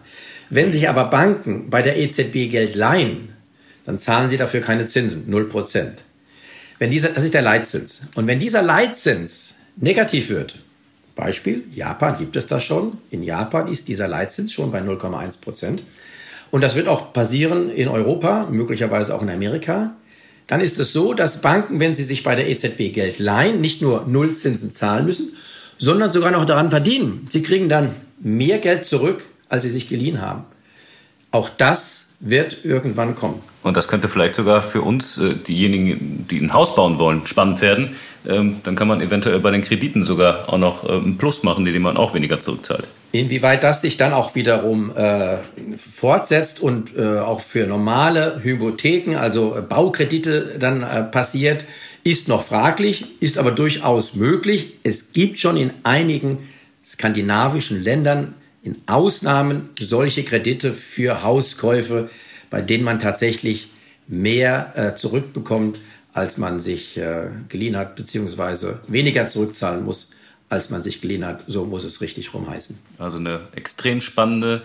Wenn 0.48 0.70
sich 0.70 0.88
aber 0.88 1.06
Banken 1.06 1.70
bei 1.70 1.82
der 1.82 1.98
EZB 1.98 2.50
Geld 2.50 2.76
leihen, 2.76 3.31
dann 3.84 3.98
zahlen 3.98 4.28
Sie 4.28 4.36
dafür 4.36 4.60
keine 4.60 4.86
Zinsen, 4.86 5.28
0 5.28 5.48
Prozent. 5.48 6.02
Wenn 6.78 6.90
dieser, 6.90 7.10
das 7.10 7.24
ist 7.24 7.34
der 7.34 7.42
Leitzins. 7.42 8.02
Und 8.14 8.26
wenn 8.26 8.40
dieser 8.40 8.62
Leitzins 8.62 9.54
negativ 9.76 10.28
wird, 10.28 10.58
Beispiel, 11.14 11.64
Japan 11.74 12.16
gibt 12.16 12.36
es 12.36 12.46
das 12.46 12.64
schon. 12.64 12.98
In 13.10 13.22
Japan 13.22 13.68
ist 13.68 13.88
dieser 13.88 14.08
Leitzins 14.08 14.52
schon 14.52 14.70
bei 14.72 14.80
0,1 14.80 15.40
Prozent. 15.40 15.84
Und 16.50 16.62
das 16.62 16.74
wird 16.74 16.88
auch 16.88 17.12
passieren 17.12 17.70
in 17.70 17.88
Europa, 17.88 18.46
möglicherweise 18.50 19.14
auch 19.14 19.22
in 19.22 19.30
Amerika. 19.30 19.94
Dann 20.46 20.60
ist 20.60 20.78
es 20.78 20.92
so, 20.92 21.14
dass 21.14 21.40
Banken, 21.40 21.80
wenn 21.80 21.94
sie 21.94 22.04
sich 22.04 22.22
bei 22.22 22.34
der 22.34 22.48
EZB 22.48 22.92
Geld 22.92 23.18
leihen, 23.18 23.60
nicht 23.60 23.80
nur 23.80 24.06
Nullzinsen 24.06 24.72
zahlen 24.72 25.06
müssen, 25.06 25.34
sondern 25.78 26.10
sogar 26.10 26.30
noch 26.30 26.44
daran 26.44 26.70
verdienen. 26.70 27.26
Sie 27.30 27.42
kriegen 27.42 27.68
dann 27.68 27.94
mehr 28.20 28.58
Geld 28.58 28.86
zurück, 28.86 29.24
als 29.48 29.64
sie 29.64 29.70
sich 29.70 29.88
geliehen 29.88 30.20
haben. 30.20 30.44
Auch 31.30 31.48
das 31.48 32.08
wird 32.22 32.64
irgendwann 32.64 33.16
kommen. 33.16 33.40
Und 33.62 33.76
das 33.76 33.88
könnte 33.88 34.08
vielleicht 34.08 34.36
sogar 34.36 34.62
für 34.62 34.80
uns, 34.80 35.18
äh, 35.18 35.34
diejenigen, 35.34 36.26
die 36.30 36.40
ein 36.40 36.52
Haus 36.52 36.74
bauen 36.74 36.98
wollen, 36.98 37.26
spannend 37.26 37.60
werden. 37.60 37.96
Ähm, 38.26 38.60
dann 38.62 38.76
kann 38.76 38.86
man 38.86 39.00
eventuell 39.00 39.40
bei 39.40 39.50
den 39.50 39.62
Krediten 39.62 40.04
sogar 40.04 40.48
auch 40.48 40.58
noch 40.58 40.88
äh, 40.88 40.92
einen 40.92 41.18
Plus 41.18 41.42
machen, 41.42 41.66
indem 41.66 41.82
man 41.82 41.96
auch 41.96 42.14
weniger 42.14 42.38
zurückzahlt. 42.38 42.84
Inwieweit 43.10 43.64
das 43.64 43.82
sich 43.82 43.96
dann 43.96 44.12
auch 44.12 44.36
wiederum 44.36 44.96
äh, 44.96 45.38
fortsetzt 45.76 46.60
und 46.60 46.96
äh, 46.96 47.18
auch 47.18 47.40
für 47.40 47.66
normale 47.66 48.40
Hypotheken, 48.42 49.16
also 49.16 49.58
Baukredite 49.68 50.56
dann 50.58 50.82
äh, 50.82 51.02
passiert, 51.02 51.66
ist 52.04 52.28
noch 52.28 52.44
fraglich, 52.44 53.06
ist 53.20 53.36
aber 53.36 53.50
durchaus 53.50 54.14
möglich. 54.14 54.74
Es 54.84 55.12
gibt 55.12 55.40
schon 55.40 55.56
in 55.56 55.72
einigen 55.82 56.48
skandinavischen 56.86 57.82
Ländern 57.82 58.34
in 58.62 58.76
Ausnahmen 58.86 59.70
solche 59.78 60.24
Kredite 60.24 60.72
für 60.72 61.22
Hauskäufe, 61.22 62.10
bei 62.50 62.62
denen 62.62 62.84
man 62.84 63.00
tatsächlich 63.00 63.70
mehr 64.06 64.72
äh, 64.76 64.94
zurückbekommt, 64.94 65.78
als 66.12 66.36
man 66.36 66.60
sich 66.60 66.96
äh, 66.96 67.28
geliehen 67.48 67.76
hat, 67.76 67.96
beziehungsweise 67.96 68.80
weniger 68.86 69.28
zurückzahlen 69.28 69.84
muss, 69.84 70.10
als 70.48 70.70
man 70.70 70.82
sich 70.82 71.00
geliehen 71.00 71.24
hat. 71.24 71.44
So 71.46 71.64
muss 71.64 71.84
es 71.84 72.00
richtig 72.00 72.34
rum 72.34 72.48
heißen. 72.48 72.78
Also 72.98 73.18
eine 73.18 73.48
extrem 73.54 74.00
spannende 74.00 74.62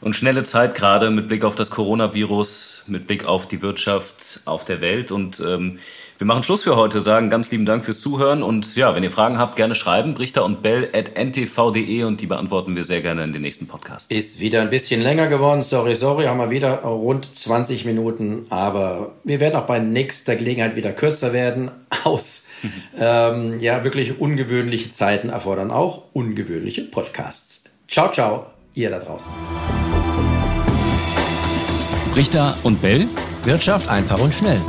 und 0.00 0.14
schnelle 0.14 0.44
Zeit 0.44 0.74
gerade 0.74 1.10
mit 1.10 1.28
Blick 1.28 1.44
auf 1.44 1.54
das 1.54 1.70
Coronavirus, 1.70 2.84
mit 2.86 3.06
Blick 3.06 3.24
auf 3.24 3.48
die 3.48 3.62
Wirtschaft 3.62 4.40
auf 4.44 4.64
der 4.64 4.80
Welt. 4.80 5.10
Und 5.10 5.40
ähm, 5.40 5.78
wir 6.18 6.26
machen 6.26 6.42
Schluss 6.42 6.64
für 6.64 6.76
heute, 6.76 7.00
sagen 7.00 7.30
ganz 7.30 7.50
lieben 7.50 7.66
Dank 7.66 7.84
fürs 7.84 8.00
Zuhören. 8.00 8.42
Und 8.42 8.76
ja, 8.76 8.94
wenn 8.94 9.02
ihr 9.02 9.10
Fragen 9.10 9.38
habt, 9.38 9.56
gerne 9.56 9.74
schreiben. 9.74 10.14
Brichter 10.14 10.44
und 10.44 10.62
Bell 10.62 10.88
at 10.92 11.16
ntv.de 11.16 12.04
und 12.04 12.20
die 12.20 12.26
beantworten 12.26 12.76
wir 12.76 12.84
sehr 12.84 13.00
gerne 13.00 13.24
in 13.24 13.32
den 13.32 13.42
nächsten 13.42 13.66
Podcasts. 13.66 14.14
Ist 14.14 14.40
wieder 14.40 14.62
ein 14.62 14.70
bisschen 14.70 15.00
länger 15.00 15.26
geworden. 15.26 15.62
Sorry, 15.62 15.94
sorry, 15.94 16.24
haben 16.24 16.38
wir 16.38 16.50
wieder 16.50 16.78
rund 16.78 17.36
20 17.36 17.84
Minuten. 17.84 18.46
Aber 18.50 19.12
wir 19.24 19.40
werden 19.40 19.56
auch 19.56 19.66
bei 19.66 19.78
nächster 19.78 20.36
Gelegenheit 20.36 20.76
wieder 20.76 20.92
kürzer 20.92 21.32
werden. 21.32 21.70
Aus 22.04 22.44
ähm, 22.98 23.60
ja, 23.60 23.84
wirklich 23.84 24.20
ungewöhnliche 24.20 24.92
Zeiten 24.92 25.28
erfordern 25.28 25.70
auch 25.70 26.04
ungewöhnliche 26.12 26.82
Podcasts. 26.82 27.64
Ciao, 27.88 28.12
ciao, 28.12 28.50
ihr 28.78 28.90
da 28.90 28.98
draußen. 29.00 29.30
Richter 32.16 32.56
und 32.62 32.80
Bell. 32.80 33.06
Wirtschaft 33.44 33.88
einfach 33.88 34.18
und 34.18 34.34
schnell. 34.34 34.60